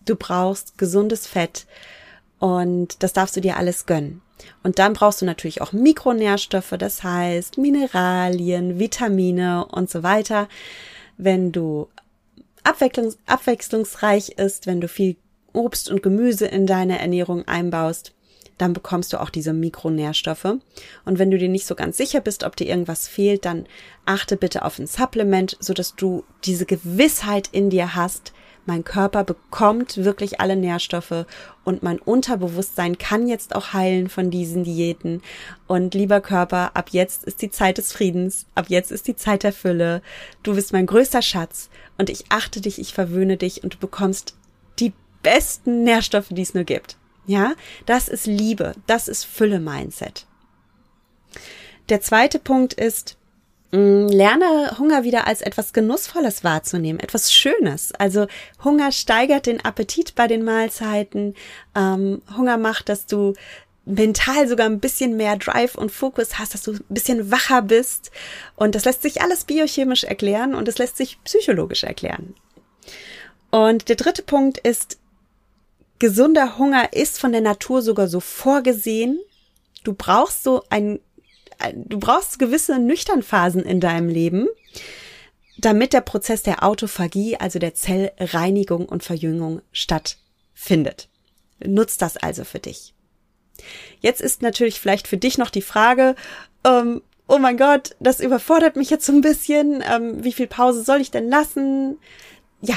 du 0.06 0.16
brauchst 0.16 0.78
gesundes 0.78 1.28
Fett 1.28 1.66
und 2.40 3.04
das 3.04 3.14
darfst 3.14 3.36
du 3.36 3.42
dir 3.42 3.58
alles 3.58 3.86
gönnen. 3.86 4.22
Und 4.64 4.80
dann 4.80 4.94
brauchst 4.94 5.22
du 5.22 5.26
natürlich 5.26 5.62
auch 5.62 5.74
Mikronährstoffe, 5.74 6.76
das 6.78 7.04
heißt 7.04 7.58
Mineralien, 7.58 8.80
Vitamine 8.80 9.66
und 9.66 9.90
so 9.90 10.04
weiter. 10.04 10.48
Wenn 11.18 11.52
du 11.52 11.88
abwechslungs 12.64 13.18
abwechslungsreich 13.26 14.38
isst, 14.38 14.68
wenn 14.68 14.82
du 14.82 14.88
viel 14.88 15.16
Obst 15.54 15.90
und 15.90 16.04
Gemüse 16.04 16.46
in 16.46 16.66
deine 16.68 17.00
Ernährung 17.00 17.48
einbaust, 17.48 18.14
dann 18.58 18.74
bekommst 18.74 19.12
du 19.12 19.20
auch 19.20 19.32
diese 19.32 19.54
Mikronährstoffe. 19.54 20.46
Und 21.04 21.20
wenn 21.20 21.32
du 21.32 21.40
dir 21.40 21.50
nicht 21.50 21.66
so 21.66 21.74
ganz 21.74 21.98
sicher 21.98 22.22
bist, 22.22 22.44
ob 22.44 22.56
dir 22.56 22.68
irgendwas 22.68 23.08
fehlt, 23.08 23.46
dann 23.46 23.66
achte 24.06 24.38
bitte 24.38 24.64
auf 24.64 24.78
ein 24.78 24.86
Supplement, 24.86 25.58
so 25.60 25.74
dass 25.74 25.96
du 25.96 26.24
diese 26.46 26.68
Gewissheit 26.68 27.50
in 27.52 27.72
dir 27.72 27.96
hast, 27.96 28.34
mein 28.72 28.86
Körper 28.86 29.26
bekommt 29.26 29.98
wirklich 29.98 30.40
alle 30.40 30.56
Nährstoffe 30.56 31.26
und 31.66 31.84
mein 31.84 32.00
Unterbewusstsein 32.00 32.98
kann 32.98 33.28
jetzt 33.28 33.54
auch 33.54 33.74
heilen 33.74 34.08
von 34.08 34.32
diesen 34.32 34.64
Diäten. 34.64 35.22
Und 35.68 35.94
lieber 35.94 36.22
Körper, 36.22 36.72
ab 36.74 36.92
jetzt 36.92 37.26
ist 37.26 37.42
die 37.42 37.52
Zeit 37.52 37.80
des 37.80 37.92
Friedens, 37.92 38.46
ab 38.56 38.68
jetzt 38.70 38.94
ist 38.94 39.10
die 39.10 39.18
Zeit 39.18 39.44
der 39.44 39.52
Fülle. 39.52 40.02
Du 40.42 40.56
bist 40.56 40.72
mein 40.72 40.86
größter 40.86 41.22
Schatz 41.22 41.70
und 41.98 42.10
ich 42.10 42.24
achte 42.30 42.62
dich, 42.62 42.80
ich 42.80 42.94
verwöhne 42.94 43.36
dich 43.36 43.62
und 43.62 43.74
du 43.74 43.78
bekommst 43.78 44.38
die 44.80 44.94
besten 45.22 45.84
Nährstoffe, 45.84 46.30
die 46.30 46.42
es 46.42 46.54
nur 46.54 46.64
gibt. 46.64 46.96
Ja, 47.26 47.56
das 47.86 48.08
ist 48.08 48.26
Liebe, 48.26 48.72
das 48.88 49.10
ist 49.10 49.26
Fülle-Mindset. 49.26 50.28
Der 51.90 52.00
zweite 52.00 52.40
Punkt 52.40 52.74
ist, 52.74 53.18
lerne 53.72 54.78
Hunger 54.78 55.04
wieder 55.04 55.28
als 55.28 55.42
etwas 55.42 55.72
Genussvolles 55.72 56.44
wahrzunehmen, 56.44 57.00
etwas 57.00 57.32
Schönes. 57.32 57.94
Also 57.94 58.28
Hunger 58.64 58.92
steigert 58.92 59.46
den 59.46 59.64
Appetit 59.64 60.16
bei 60.16 60.28
den 60.28 60.44
Mahlzeiten. 60.44 61.36
Ähm, 61.76 62.22
Hunger 62.36 62.58
macht, 62.58 62.90
dass 62.90 63.06
du 63.06 63.34
mental 63.86 64.48
sogar 64.48 64.68
ein 64.68 64.80
bisschen 64.80 65.16
mehr 65.18 65.38
Drive 65.38 65.76
und 65.76 65.92
Fokus 65.92 66.38
hast, 66.38 66.54
dass 66.54 66.64
du 66.64 66.74
ein 66.74 66.84
bisschen 66.90 67.32
wacher 67.32 67.62
bist. 67.62 68.12
Und 68.56 68.76
das 68.76 68.86
lässt 68.86 69.02
sich 69.02 69.22
alles 69.22 69.46
biochemisch 69.46 70.04
erklären 70.04 70.54
und 70.54 70.68
es 70.68 70.78
lässt 70.78 70.98
sich 70.98 71.18
psychologisch 71.24 71.84
erklären. 71.84 72.36
Und 73.52 73.90
der 73.90 73.96
dritte 73.96 74.24
Punkt 74.24 74.58
ist, 74.60 74.98
gesunder 76.00 76.58
Hunger 76.58 76.94
ist 76.94 77.20
von 77.20 77.32
der 77.32 77.42
Natur 77.42 77.82
sogar 77.82 78.08
so 78.08 78.20
vorgesehen. 78.20 79.20
Du 79.84 79.94
brauchst 79.94 80.44
so 80.44 80.64
ein 80.70 81.00
du 81.74 82.00
brauchst 82.00 82.39
gewisse 82.39 82.80
Nüchternphasen 82.80 83.63
in 83.63 83.80
deinem 83.80 84.10
Leben, 84.10 84.47
damit 85.58 85.93
der 85.93 86.02
Prozess 86.02 86.43
der 86.43 86.63
Autophagie, 86.63 87.38
also 87.38 87.60
der 87.60 87.76
Zellreinigung 87.76 88.88
und 88.88 89.04
Verjüngung 89.04 89.62
stattfindet. 89.71 91.10
Nutz 91.63 91.97
das 91.97 92.17
also 92.17 92.43
für 92.43 92.60
dich. 92.60 92.93
Jetzt 94.00 94.21
ist 94.21 94.41
natürlich 94.41 94.80
vielleicht 94.80 95.08
für 95.08 95.17
dich 95.17 95.38
noch 95.38 95.50
die 95.50 95.62
Frage, 95.62 96.15
ähm, 96.63 97.02
oh 97.28 97.38
mein 97.38 97.58
Gott, 97.58 97.95
das 98.00 98.19
überfordert 98.19 98.76
mich 98.76 98.89
jetzt 98.89 99.06
so 99.06 99.13
ein 99.13 99.21
bisschen. 99.21 99.84
Ähm, 99.88 100.24
wie 100.24 100.34
viel 100.34 100.47
Pause 100.47 100.84
soll 100.84 101.00
ich 101.00 101.12
denn 101.12 101.30
lassen? 101.30 101.97
Ja, 102.62 102.76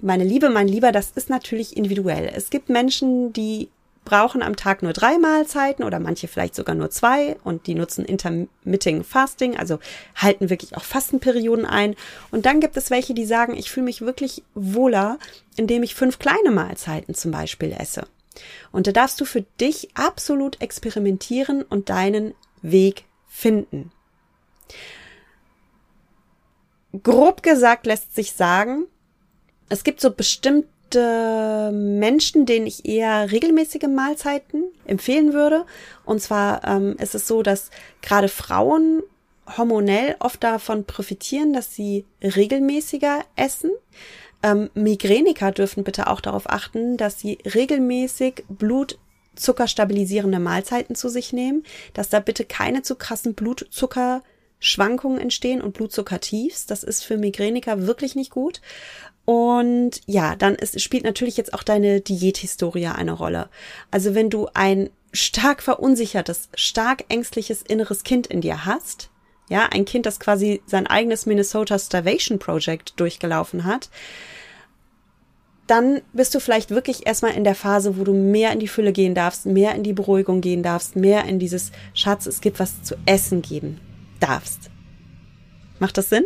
meine 0.00 0.24
Liebe, 0.24 0.50
mein 0.50 0.68
Lieber, 0.68 0.90
das 0.90 1.10
ist 1.10 1.30
natürlich 1.30 1.76
individuell. 1.76 2.30
Es 2.34 2.50
gibt 2.50 2.68
Menschen, 2.68 3.32
die 3.32 3.68
brauchen 4.04 4.42
am 4.42 4.56
Tag 4.56 4.82
nur 4.82 4.92
drei 4.92 5.18
Mahlzeiten 5.18 5.84
oder 5.84 6.00
manche 6.00 6.28
vielleicht 6.28 6.54
sogar 6.54 6.74
nur 6.74 6.90
zwei 6.90 7.36
und 7.44 7.66
die 7.66 7.74
nutzen 7.74 8.04
Intermitting 8.04 9.04
Fasting, 9.04 9.56
also 9.56 9.78
halten 10.16 10.50
wirklich 10.50 10.76
auch 10.76 10.82
Fastenperioden 10.82 11.66
ein. 11.66 11.94
Und 12.30 12.46
dann 12.46 12.60
gibt 12.60 12.76
es 12.76 12.90
welche, 12.90 13.14
die 13.14 13.26
sagen, 13.26 13.56
ich 13.56 13.70
fühle 13.70 13.84
mich 13.84 14.00
wirklich 14.00 14.42
wohler, 14.54 15.18
indem 15.56 15.82
ich 15.82 15.94
fünf 15.94 16.18
kleine 16.18 16.50
Mahlzeiten 16.50 17.14
zum 17.14 17.30
Beispiel 17.30 17.72
esse. 17.78 18.06
Und 18.72 18.86
da 18.86 18.92
darfst 18.92 19.20
du 19.20 19.24
für 19.24 19.42
dich 19.60 19.90
absolut 19.94 20.60
experimentieren 20.60 21.62
und 21.62 21.88
deinen 21.88 22.34
Weg 22.62 23.04
finden. 23.28 23.92
Grob 27.02 27.42
gesagt 27.42 27.86
lässt 27.86 28.14
sich 28.14 28.32
sagen, 28.32 28.86
es 29.68 29.84
gibt 29.84 30.00
so 30.00 30.10
bestimmte 30.92 31.70
Menschen, 31.72 32.46
denen 32.46 32.66
ich 32.66 32.84
eher 32.84 33.30
regelmäßige 33.30 33.88
Mahlzeiten 33.88 34.64
empfehlen 34.84 35.32
würde. 35.32 35.64
Und 36.04 36.20
zwar 36.20 36.64
ähm, 36.64 36.96
ist 36.98 37.14
es 37.14 37.26
so, 37.26 37.42
dass 37.42 37.70
gerade 38.02 38.28
Frauen 38.28 39.02
hormonell 39.56 40.16
oft 40.20 40.42
davon 40.44 40.84
profitieren, 40.84 41.52
dass 41.52 41.74
sie 41.74 42.04
regelmäßiger 42.22 43.24
essen. 43.36 43.70
Ähm, 44.42 44.70
Migräniker 44.74 45.52
dürfen 45.52 45.84
bitte 45.84 46.08
auch 46.08 46.20
darauf 46.20 46.48
achten, 46.48 46.96
dass 46.96 47.18
sie 47.18 47.38
regelmäßig 47.44 48.44
Blutzuckerstabilisierende 48.48 50.40
Mahlzeiten 50.40 50.94
zu 50.94 51.08
sich 51.08 51.32
nehmen, 51.32 51.64
dass 51.94 52.08
da 52.08 52.20
bitte 52.20 52.44
keine 52.44 52.82
zu 52.82 52.96
krassen 52.96 53.34
Blutzuckerschwankungen 53.34 55.20
entstehen 55.20 55.60
und 55.60 55.74
Blutzuckertiefs. 55.74 56.66
Das 56.66 56.82
ist 56.82 57.04
für 57.04 57.16
Migräniker 57.16 57.86
wirklich 57.86 58.14
nicht 58.14 58.30
gut. 58.30 58.60
Und 59.24 60.00
ja, 60.06 60.34
dann 60.36 60.54
ist, 60.54 60.80
spielt 60.80 61.04
natürlich 61.04 61.36
jetzt 61.36 61.54
auch 61.54 61.62
deine 61.62 62.00
Diäthistorie 62.00 62.86
eine 62.88 63.12
Rolle. 63.12 63.48
Also 63.90 64.14
wenn 64.14 64.30
du 64.30 64.48
ein 64.54 64.90
stark 65.12 65.62
verunsichertes, 65.62 66.48
stark 66.54 67.04
ängstliches 67.08 67.62
inneres 67.62 68.02
Kind 68.02 68.26
in 68.26 68.40
dir 68.40 68.64
hast, 68.64 69.10
ja, 69.48 69.68
ein 69.70 69.84
Kind, 69.84 70.06
das 70.06 70.18
quasi 70.18 70.62
sein 70.66 70.86
eigenes 70.86 71.26
Minnesota 71.26 71.78
Starvation 71.78 72.38
Project 72.38 72.98
durchgelaufen 72.98 73.64
hat, 73.64 73.90
dann 75.66 76.00
bist 76.12 76.34
du 76.34 76.40
vielleicht 76.40 76.70
wirklich 76.70 77.06
erstmal 77.06 77.34
in 77.34 77.44
der 77.44 77.54
Phase, 77.54 77.96
wo 77.96 78.04
du 78.04 78.12
mehr 78.12 78.52
in 78.52 78.58
die 78.58 78.68
Fülle 78.68 78.92
gehen 78.92 79.14
darfst, 79.14 79.46
mehr 79.46 79.74
in 79.74 79.82
die 79.82 79.92
Beruhigung 79.92 80.40
gehen 80.40 80.62
darfst, 80.62 80.96
mehr 80.96 81.24
in 81.24 81.38
dieses 81.38 81.70
Schatz, 81.94 82.26
es 82.26 82.40
gibt 82.40 82.58
was 82.58 82.82
zu 82.82 82.96
essen 83.06 83.42
geben 83.42 83.80
darfst. 84.20 84.70
Macht 85.78 85.98
das 85.98 86.08
Sinn? 86.08 86.24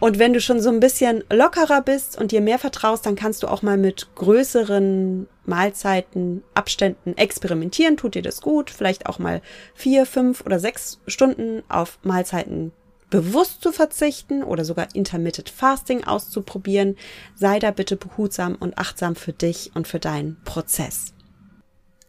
Und 0.00 0.18
wenn 0.18 0.32
du 0.32 0.40
schon 0.40 0.60
so 0.60 0.70
ein 0.70 0.80
bisschen 0.80 1.22
lockerer 1.30 1.82
bist 1.82 2.18
und 2.18 2.32
dir 2.32 2.40
mehr 2.40 2.58
vertraust, 2.58 3.04
dann 3.04 3.16
kannst 3.16 3.42
du 3.42 3.48
auch 3.48 3.60
mal 3.60 3.76
mit 3.76 4.08
größeren 4.14 5.28
Mahlzeiten, 5.44 6.42
Abständen 6.54 7.16
experimentieren. 7.18 7.98
Tut 7.98 8.14
dir 8.14 8.22
das 8.22 8.40
gut? 8.40 8.70
Vielleicht 8.70 9.06
auch 9.06 9.18
mal 9.18 9.42
vier, 9.74 10.06
fünf 10.06 10.44
oder 10.46 10.58
sechs 10.58 11.00
Stunden 11.06 11.62
auf 11.68 11.98
Mahlzeiten 12.02 12.72
bewusst 13.10 13.60
zu 13.60 13.72
verzichten 13.72 14.42
oder 14.42 14.64
sogar 14.64 14.88
Intermittent 14.94 15.50
Fasting 15.50 16.04
auszuprobieren. 16.04 16.96
Sei 17.34 17.58
da 17.58 17.70
bitte 17.70 17.96
behutsam 17.96 18.54
und 18.54 18.78
achtsam 18.78 19.16
für 19.16 19.32
dich 19.32 19.72
und 19.74 19.86
für 19.86 19.98
deinen 19.98 20.40
Prozess. 20.44 21.12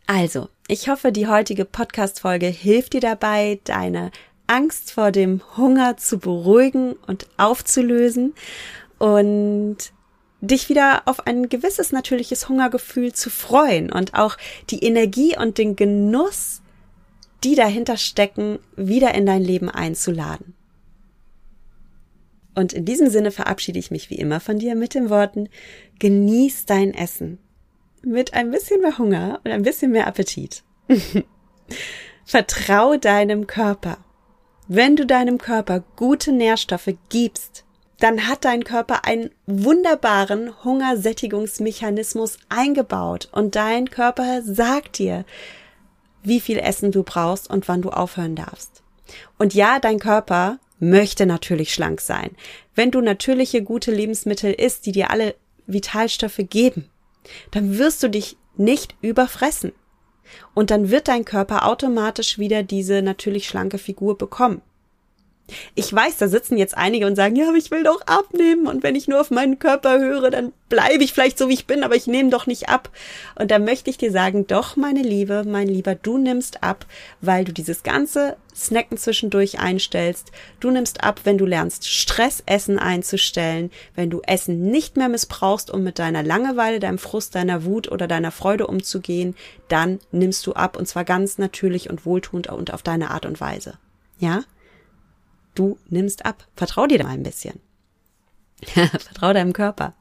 Also, 0.08 0.50
ich 0.68 0.90
hoffe, 0.90 1.12
die 1.12 1.28
heutige 1.28 1.66
Podcast-Folge 1.66 2.48
hilft 2.48 2.94
dir 2.94 3.02
dabei, 3.02 3.60
deine 3.64 4.12
Angst 4.52 4.92
vor 4.92 5.12
dem 5.12 5.42
Hunger 5.56 5.96
zu 5.96 6.20
beruhigen 6.20 6.94
und 7.08 7.28
aufzulösen 7.38 8.34
und 9.00 9.78
dich 10.42 10.68
wieder 10.68 11.04
auf 11.06 11.26
ein 11.26 11.48
gewisses 11.48 11.94
natürliches 11.94 12.50
Hungergefühl 12.50 13.14
zu 13.14 13.30
freuen 13.30 13.92
und 13.92 14.14
auch 14.14 14.38
die 14.70 14.84
Energie 14.84 15.38
und 15.38 15.58
den 15.58 15.78
Genuss, 15.78 16.62
die 17.46 17.56
dahinter 17.56 17.96
stecken, 17.96 18.60
wieder 18.76 19.14
in 19.14 19.26
dein 19.26 19.42
Leben 19.42 19.70
einzuladen. 19.70 20.54
Und 22.54 22.74
in 22.74 22.84
diesem 22.84 23.10
Sinne 23.10 23.32
verabschiede 23.32 23.80
ich 23.80 23.90
mich 23.90 24.10
wie 24.10 24.16
immer 24.16 24.42
von 24.42 24.60
dir 24.60 24.76
mit 24.76 24.94
den 24.94 25.10
Worten, 25.10 25.48
genieß 26.00 26.66
dein 26.66 26.94
Essen. 26.94 27.40
Mit 28.04 28.34
ein 28.34 28.52
bisschen 28.52 28.82
mehr 28.82 28.98
Hunger 28.98 29.40
und 29.46 29.52
ein 29.52 29.62
bisschen 29.62 29.92
mehr 29.92 30.08
Appetit. 30.08 30.64
Vertrau 32.26 32.98
deinem 32.98 33.48
Körper. 33.48 34.00
Wenn 34.74 34.96
du 34.96 35.06
deinem 35.06 35.38
Körper 35.38 35.84
gute 35.98 36.32
Nährstoffe 36.32 36.94
gibst, 37.10 37.66
dann 38.00 38.30
hat 38.30 38.46
dein 38.46 38.64
Körper 38.64 39.04
einen 39.04 39.32
wunderbaren 39.46 40.64
Hungersättigungsmechanismus 40.64 42.38
eingebaut 42.48 43.28
und 43.34 43.58
dein 43.58 43.90
Körper 43.90 44.42
sagt 44.44 44.98
dir, 44.98 45.26
wie 46.24 46.40
viel 46.40 46.58
Essen 46.58 46.94
du 46.94 47.04
brauchst 47.04 47.50
und 47.50 47.68
wann 47.68 47.82
du 47.82 47.90
aufhören 47.90 48.38
darfst. 48.38 48.82
Und 49.38 49.54
ja, 49.54 49.78
dein 49.80 50.00
Körper 50.00 50.58
möchte 50.80 51.26
natürlich 51.26 51.74
schlank 51.74 52.00
sein. 52.00 52.32
Wenn 52.74 52.92
du 52.92 53.02
natürliche 53.02 53.64
gute 53.64 53.92
Lebensmittel 53.92 54.54
isst, 54.54 54.86
die 54.86 54.94
dir 54.94 55.12
alle 55.12 55.36
Vitalstoffe 55.68 56.40
geben, 56.50 56.90
dann 57.52 57.78
wirst 57.78 58.04
du 58.04 58.10
dich 58.10 58.38
nicht 58.56 58.96
überfressen. 59.02 59.74
Und 60.54 60.72
dann 60.72 60.92
wird 60.92 61.08
dein 61.08 61.26
Körper 61.26 61.68
automatisch 61.68 62.38
wieder 62.38 62.64
diese 62.64 63.02
natürlich 63.02 63.48
schlanke 63.48 63.78
Figur 63.78 64.18
bekommen. 64.18 64.62
Ich 65.76 65.94
weiß, 65.94 66.18
da 66.18 66.28
sitzen 66.28 66.58
jetzt 66.58 66.78
einige 66.78 67.08
und 67.08 67.16
sagen, 67.16 67.36
ja, 67.36 67.50
aber 67.50 67.58
ich 67.58 67.72
will 67.72 67.84
doch 67.84 68.02
abnehmen 68.08 68.68
und 68.68 68.84
wenn 68.84 68.96
ich 68.96 69.08
nur 69.08 69.22
auf 69.22 69.32
meinen 69.32 69.60
Körper 69.60 70.00
höre, 70.00 70.30
dann 70.30 70.54
bleibe 70.70 71.04
ich 71.04 71.14
vielleicht 71.14 71.38
so, 71.38 71.50
wie 71.50 71.54
ich 71.54 71.68
bin, 71.68 71.84
aber 71.84 71.96
ich 71.96 72.08
nehme 72.08 72.30
doch 72.30 72.48
nicht 72.48 72.70
ab. 72.70 72.90
Und 73.36 73.52
da 73.52 73.60
möchte 73.60 73.90
ich 73.90 73.98
dir 73.98 74.12
sagen, 74.12 74.48
doch, 74.48 74.78
meine 74.78 75.02
Liebe, 75.02 75.44
mein 75.46 75.68
Lieber, 75.68 75.96
du 75.96 76.18
nimmst 76.18 76.64
ab, 76.64 76.86
weil 77.20 77.44
du 77.44 77.52
dieses 77.52 77.84
ganze 77.84 78.38
Snacken 78.56 78.98
zwischendurch 78.98 79.60
einstellst. 79.60 80.32
Du 80.60 80.72
nimmst 80.72 81.04
ab, 81.04 81.22
wenn 81.26 81.38
du 81.38 81.46
lernst, 81.46 81.88
Stressessen 81.88 82.80
einzustellen, 82.80 83.70
wenn 83.96 84.10
du 84.10 84.22
Essen 84.22 84.72
nicht 84.72 84.98
mehr 84.98 85.10
missbrauchst, 85.10 85.72
um 85.72 85.84
mit 85.84 86.00
deiner 86.00 86.24
Langeweile, 86.24 86.80
deinem 86.80 86.98
Frust, 86.98 87.36
deiner 87.36 87.66
Wut 87.66 87.92
oder 87.92 88.08
deiner 88.08 88.32
Freude 88.32 88.68
umzugehen, 88.68 89.36
dann 89.68 90.00
nimmst 90.12 90.48
du 90.48 90.54
ab 90.54 90.78
und 90.78 90.88
zwar 90.88 91.04
ganz 91.04 91.38
natürlich 91.38 91.90
und 91.90 92.06
wohltuend 92.06 92.48
und 92.48 92.74
auf 92.74 92.82
deine 92.82 93.12
Art 93.12 93.26
und 93.26 93.42
Weise. 93.42 93.74
Ja? 94.20 94.44
Du 95.56 95.78
nimmst 95.90 96.26
ab. 96.26 96.48
Vertrau 96.56 96.88
dir 96.88 96.98
da 96.98 97.06
mal 97.06 97.12
ein 97.12 97.24
bisschen. 97.24 97.60
Vertrau 98.66 99.34
deinem 99.34 99.54
Körper. 99.54 99.94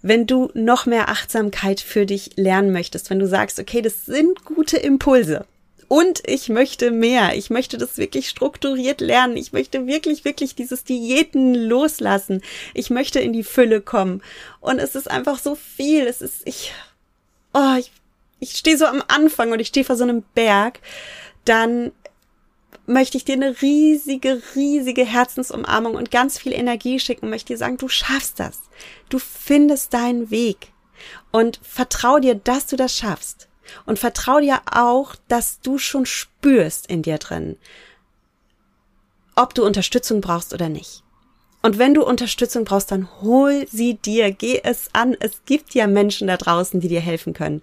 Wenn 0.00 0.26
du 0.26 0.50
noch 0.54 0.86
mehr 0.86 1.08
Achtsamkeit 1.08 1.80
für 1.80 2.06
dich 2.06 2.30
lernen 2.36 2.72
möchtest, 2.72 3.10
wenn 3.10 3.18
du 3.18 3.26
sagst, 3.26 3.58
okay, 3.58 3.82
das 3.82 4.06
sind 4.06 4.44
gute 4.44 4.76
Impulse, 4.76 5.44
und 5.88 6.20
ich 6.26 6.50
möchte 6.50 6.90
mehr. 6.90 7.34
Ich 7.34 7.48
möchte 7.48 7.78
das 7.78 7.96
wirklich 7.96 8.28
strukturiert 8.28 9.00
lernen. 9.00 9.38
Ich 9.38 9.52
möchte 9.52 9.86
wirklich, 9.86 10.26
wirklich 10.26 10.54
dieses 10.54 10.84
Diäten 10.84 11.54
loslassen. 11.54 12.42
Ich 12.74 12.90
möchte 12.90 13.20
in 13.20 13.32
die 13.32 13.42
Fülle 13.42 13.80
kommen. 13.80 14.22
Und 14.60 14.78
es 14.78 14.94
ist 14.94 15.10
einfach 15.10 15.38
so 15.38 15.54
viel. 15.54 16.06
Es 16.06 16.20
ist, 16.20 16.42
ich, 16.44 16.72
oh, 17.54 17.76
ich, 17.78 17.90
ich 18.38 18.50
stehe 18.52 18.76
so 18.76 18.84
am 18.84 19.02
Anfang 19.08 19.50
und 19.50 19.60
ich 19.60 19.68
stehe 19.68 19.84
vor 19.84 19.96
so 19.96 20.04
einem 20.04 20.22
Berg. 20.34 20.80
Dann 21.46 21.92
möchte 22.88 23.18
ich 23.18 23.24
dir 23.24 23.34
eine 23.34 23.60
riesige, 23.60 24.42
riesige 24.56 25.04
Herzensumarmung 25.04 25.94
und 25.94 26.10
ganz 26.10 26.38
viel 26.38 26.52
Energie 26.52 26.98
schicken, 26.98 27.28
möchte 27.28 27.52
dir 27.52 27.58
sagen, 27.58 27.76
du 27.76 27.88
schaffst 27.88 28.40
das. 28.40 28.62
Du 29.10 29.18
findest 29.18 29.92
deinen 29.92 30.30
Weg. 30.30 30.72
Und 31.30 31.60
vertrau 31.62 32.18
dir, 32.18 32.34
dass 32.34 32.66
du 32.66 32.76
das 32.76 32.96
schaffst. 32.96 33.48
Und 33.84 33.98
vertrau 33.98 34.40
dir 34.40 34.62
auch, 34.72 35.14
dass 35.28 35.60
du 35.60 35.78
schon 35.78 36.06
spürst 36.06 36.86
in 36.86 37.02
dir 37.02 37.18
drin, 37.18 37.58
ob 39.36 39.54
du 39.54 39.64
Unterstützung 39.64 40.22
brauchst 40.22 40.54
oder 40.54 40.70
nicht. 40.70 41.04
Und 41.60 41.78
wenn 41.78 41.92
du 41.92 42.04
Unterstützung 42.04 42.64
brauchst, 42.64 42.92
dann 42.92 43.08
hol 43.20 43.66
sie 43.68 43.94
dir, 43.94 44.30
geh 44.30 44.60
es 44.62 44.90
an. 44.92 45.16
Es 45.18 45.42
gibt 45.44 45.74
ja 45.74 45.88
Menschen 45.88 46.28
da 46.28 46.36
draußen, 46.36 46.80
die 46.80 46.88
dir 46.88 47.00
helfen 47.00 47.34
können. 47.34 47.62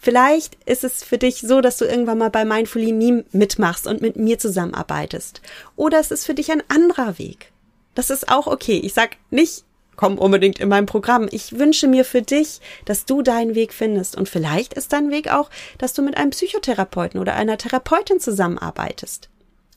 Vielleicht 0.00 0.56
ist 0.66 0.82
es 0.82 1.04
für 1.04 1.16
dich 1.16 1.40
so, 1.40 1.60
dass 1.60 1.76
du 1.76 1.84
irgendwann 1.84 2.18
mal 2.18 2.30
bei 2.30 2.44
Mindfully 2.44 2.92
Me 2.92 3.24
mitmachst 3.30 3.86
und 3.86 4.02
mit 4.02 4.16
mir 4.16 4.38
zusammenarbeitest. 4.38 5.42
Oder 5.76 6.00
es 6.00 6.10
ist 6.10 6.26
für 6.26 6.34
dich 6.34 6.50
ein 6.50 6.62
anderer 6.68 7.18
Weg. 7.18 7.52
Das 7.94 8.10
ist 8.10 8.28
auch 8.28 8.48
okay. 8.48 8.80
Ich 8.82 8.94
sag 8.94 9.16
nicht, 9.30 9.64
komm 9.94 10.18
unbedingt 10.18 10.58
in 10.58 10.68
mein 10.68 10.86
Programm. 10.86 11.28
Ich 11.30 11.56
wünsche 11.56 11.86
mir 11.86 12.04
für 12.04 12.22
dich, 12.22 12.60
dass 12.84 13.04
du 13.04 13.22
deinen 13.22 13.54
Weg 13.54 13.72
findest. 13.72 14.16
Und 14.16 14.28
vielleicht 14.28 14.74
ist 14.74 14.92
dein 14.92 15.10
Weg 15.12 15.30
auch, 15.32 15.50
dass 15.78 15.94
du 15.94 16.02
mit 16.02 16.16
einem 16.16 16.30
Psychotherapeuten 16.30 17.20
oder 17.20 17.34
einer 17.34 17.58
Therapeutin 17.58 18.18
zusammenarbeitest 18.18 19.30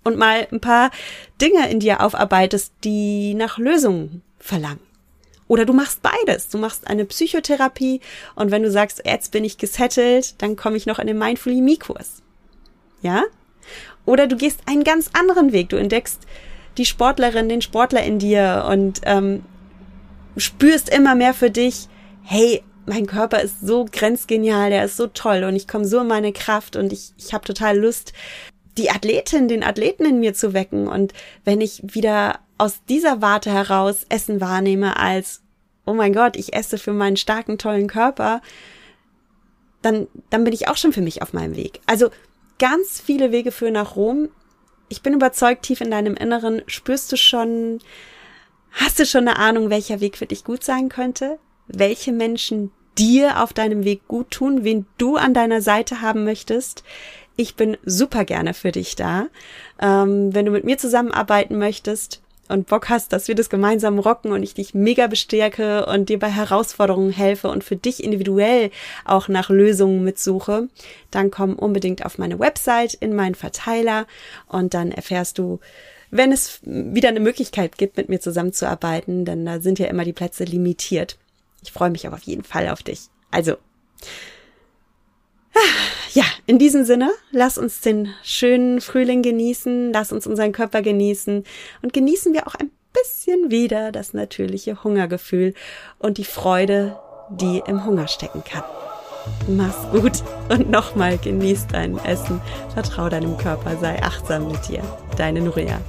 und 0.04 0.18
mal 0.18 0.48
ein 0.52 0.60
paar 0.60 0.92
Dinge 1.42 1.70
in 1.70 1.80
dir 1.80 2.02
aufarbeitest, 2.02 2.74
die 2.84 3.34
nach 3.34 3.58
Lösungen 3.58 4.22
verlangen. 4.40 4.80
Oder 5.48 5.66
du 5.66 5.74
machst 5.74 6.02
beides. 6.04 6.50
Du 6.50 6.60
machst 6.60 6.88
eine 6.88 7.06
Psychotherapie 7.06 8.02
und 8.36 8.52
wenn 8.52 8.64
du 8.64 8.72
sagst, 8.72 9.02
jetzt 9.04 9.32
bin 9.32 9.44
ich 9.44 9.58
gesettelt, 9.58 10.42
dann 10.42 10.56
komme 10.56 10.78
ich 10.78 10.86
noch 10.86 11.00
in 11.00 11.08
den 11.08 11.18
Mindfully 11.18 11.62
Me 11.62 11.76
Kurs. 11.76 12.22
Ja? 13.02 13.24
Oder 14.06 14.28
du 14.28 14.38
gehst 14.38 14.62
einen 14.68 14.84
ganz 14.84 15.10
anderen 15.14 15.52
Weg. 15.52 15.70
Du 15.70 15.76
entdeckst 15.76 16.22
die 16.78 16.86
Sportlerin, 16.86 17.50
den 17.50 17.62
Sportler 17.62 18.04
in 18.04 18.20
dir 18.20 18.66
und 18.70 19.02
ähm, 19.06 19.44
spürst 20.38 20.90
immer 20.90 21.16
mehr 21.16 21.34
für 21.34 21.50
dich, 21.50 21.88
hey, 22.24 22.64
mein 22.86 23.06
Körper 23.06 23.42
ist 23.42 23.62
so 23.62 23.86
grenzgenial, 23.92 24.70
der 24.70 24.86
ist 24.86 24.98
so 24.98 25.08
toll 25.08 25.44
und 25.44 25.56
ich 25.56 25.68
komme 25.68 25.86
so 25.86 26.00
in 26.00 26.08
meine 26.08 26.32
Kraft 26.32 26.76
und 26.76 26.92
ich, 26.92 27.14
ich 27.18 27.34
habe 27.34 27.46
total 27.46 27.78
Lust, 27.78 28.14
die 28.78 28.90
Athletin, 28.90 29.48
den 29.48 29.64
Athleten 29.64 30.06
in 30.06 30.20
mir 30.20 30.34
zu 30.34 30.54
wecken. 30.54 30.88
Und 30.88 31.14
wenn 31.44 31.62
ich 31.62 31.82
wieder 31.84 32.40
aus 32.58 32.82
dieser 32.88 33.22
Warte 33.22 33.52
heraus 33.52 34.06
Essen 34.10 34.42
wahrnehme 34.42 34.98
als, 34.98 35.42
oh 35.86 35.94
mein 35.94 36.14
Gott, 36.14 36.36
ich 36.36 36.54
esse 36.54 36.78
für 36.78 36.94
meinen 36.94 37.18
starken, 37.18 37.58
tollen 37.58 37.88
Körper, 37.88 38.42
dann, 39.82 40.08
dann 40.30 40.44
bin 40.44 40.54
ich 40.54 40.68
auch 40.68 40.78
schon 40.78 40.94
für 40.94 41.02
mich 41.02 41.22
auf 41.22 41.34
meinem 41.34 41.56
Weg. 41.56 41.80
Also 41.86 42.10
ganz 42.60 43.02
viele 43.02 43.32
Wege 43.32 43.52
führen 43.52 43.74
nach 43.74 43.96
Rom. 43.96 44.30
Ich 44.90 45.02
bin 45.02 45.14
überzeugt, 45.14 45.64
tief 45.64 45.82
in 45.82 45.92
deinem 45.92 46.16
Inneren 46.16 46.62
spürst 46.68 47.12
du 47.12 47.16
schon, 47.16 47.80
hast 48.72 49.00
du 49.00 49.06
schon 49.06 49.28
eine 49.28 49.38
Ahnung, 49.38 49.70
welcher 49.70 50.02
Weg 50.02 50.18
für 50.18 50.26
dich 50.26 50.44
gut 50.44 50.64
sein 50.64 50.90
könnte? 50.90 51.40
Welche 51.68 52.12
Menschen 52.12 52.72
dir 52.98 53.42
auf 53.42 53.54
deinem 53.54 53.86
Weg 53.86 54.08
gut 54.08 54.32
tun, 54.32 54.64
wen 54.64 54.86
du 54.98 55.16
an 55.16 55.34
deiner 55.34 55.62
Seite 55.62 56.02
haben 56.02 56.26
möchtest? 56.26 56.84
Ich 57.40 57.56
bin 57.56 57.78
super 57.86 58.26
gerne 58.26 58.54
für 58.54 58.74
dich 58.74 58.98
da. 58.98 59.28
Ähm, 59.82 60.36
wenn 60.36 60.46
du 60.46 60.52
mit 60.52 60.66
mir 60.66 60.78
zusammenarbeiten 60.78 61.58
möchtest, 61.58 62.22
und 62.50 62.68
Bock 62.68 62.90
hast, 62.90 63.14
dass 63.14 63.30
wir 63.30 63.36
das 63.36 63.50
gemeinsam 63.50 63.98
rocken 63.98 64.34
und 64.34 64.44
ich 64.44 64.56
dich 64.56 64.74
mega 64.74 65.08
bestärke 65.08 65.86
und 65.86 66.10
dir 66.10 66.20
bei 66.20 66.30
Herausforderungen 66.30 67.12
helfe 67.12 67.48
und 67.48 67.64
für 67.64 67.78
dich 67.78 68.04
individuell 68.04 68.72
auch 69.06 69.30
nach 69.30 69.50
Lösungen 69.50 70.04
mitsuche, 70.04 70.68
dann 71.12 71.32
komm 71.32 71.56
unbedingt 71.56 72.04
auf 72.06 72.18
meine 72.18 72.40
Website 72.40 72.96
in 72.96 73.16
meinen 73.16 73.36
Verteiler 73.36 74.06
und 74.48 74.74
dann 74.74 74.92
erfährst 74.92 75.38
du, 75.38 75.60
wenn 76.10 76.32
es 76.34 76.60
wieder 76.64 77.10
eine 77.10 77.22
Möglichkeit 77.22 77.78
gibt, 77.78 77.96
mit 77.96 78.10
mir 78.10 78.20
zusammenzuarbeiten, 78.20 79.24
denn 79.24 79.46
da 79.46 79.62
sind 79.62 79.80
ja 79.80 79.86
immer 79.86 80.04
die 80.04 80.14
Plätze 80.14 80.44
limitiert. 80.44 81.20
Ich 81.64 81.72
freue 81.72 81.92
mich 81.92 82.06
aber 82.06 82.16
auf 82.16 82.24
jeden 82.24 82.44
Fall 82.44 82.68
auf 82.68 82.82
dich. 82.82 83.10
Also, 83.32 83.58
ja, 86.14 86.24
in 86.46 86.60
diesem 86.60 86.86
Sinne, 86.86 87.12
lass 87.32 87.58
uns 87.58 87.82
den 87.82 88.10
schönen 88.24 88.82
Frühling 88.82 89.22
genießen, 89.22 89.94
lass 89.94 90.12
uns 90.12 90.28
unseren 90.28 90.52
Körper 90.52 90.82
genießen 90.82 91.44
und 91.82 91.94
genießen 91.94 92.34
wir 92.34 92.48
auch 92.48 92.56
ein 92.56 92.72
bisschen 92.94 93.52
wieder 93.52 93.92
das 93.92 94.14
natürliche 94.14 94.84
Hungergefühl 94.84 95.54
und 96.00 96.18
die 96.18 96.26
Freude, 96.26 96.98
die 97.30 97.62
im 97.68 97.86
Hunger 97.86 98.08
stecken 98.08 98.44
kann. 98.44 98.64
Mach's 99.48 99.88
gut 99.92 100.24
und 100.50 100.70
nochmal 100.70 101.18
genieß 101.18 101.68
dein 101.68 101.98
Essen, 102.00 102.42
vertrau 102.74 103.10
deinem 103.10 103.38
Körper, 103.38 103.78
sei 103.78 104.02
achtsam 104.02 104.48
mit 104.48 104.68
dir. 104.68 104.82
Deine 105.18 105.42
Nuria. 105.42 105.80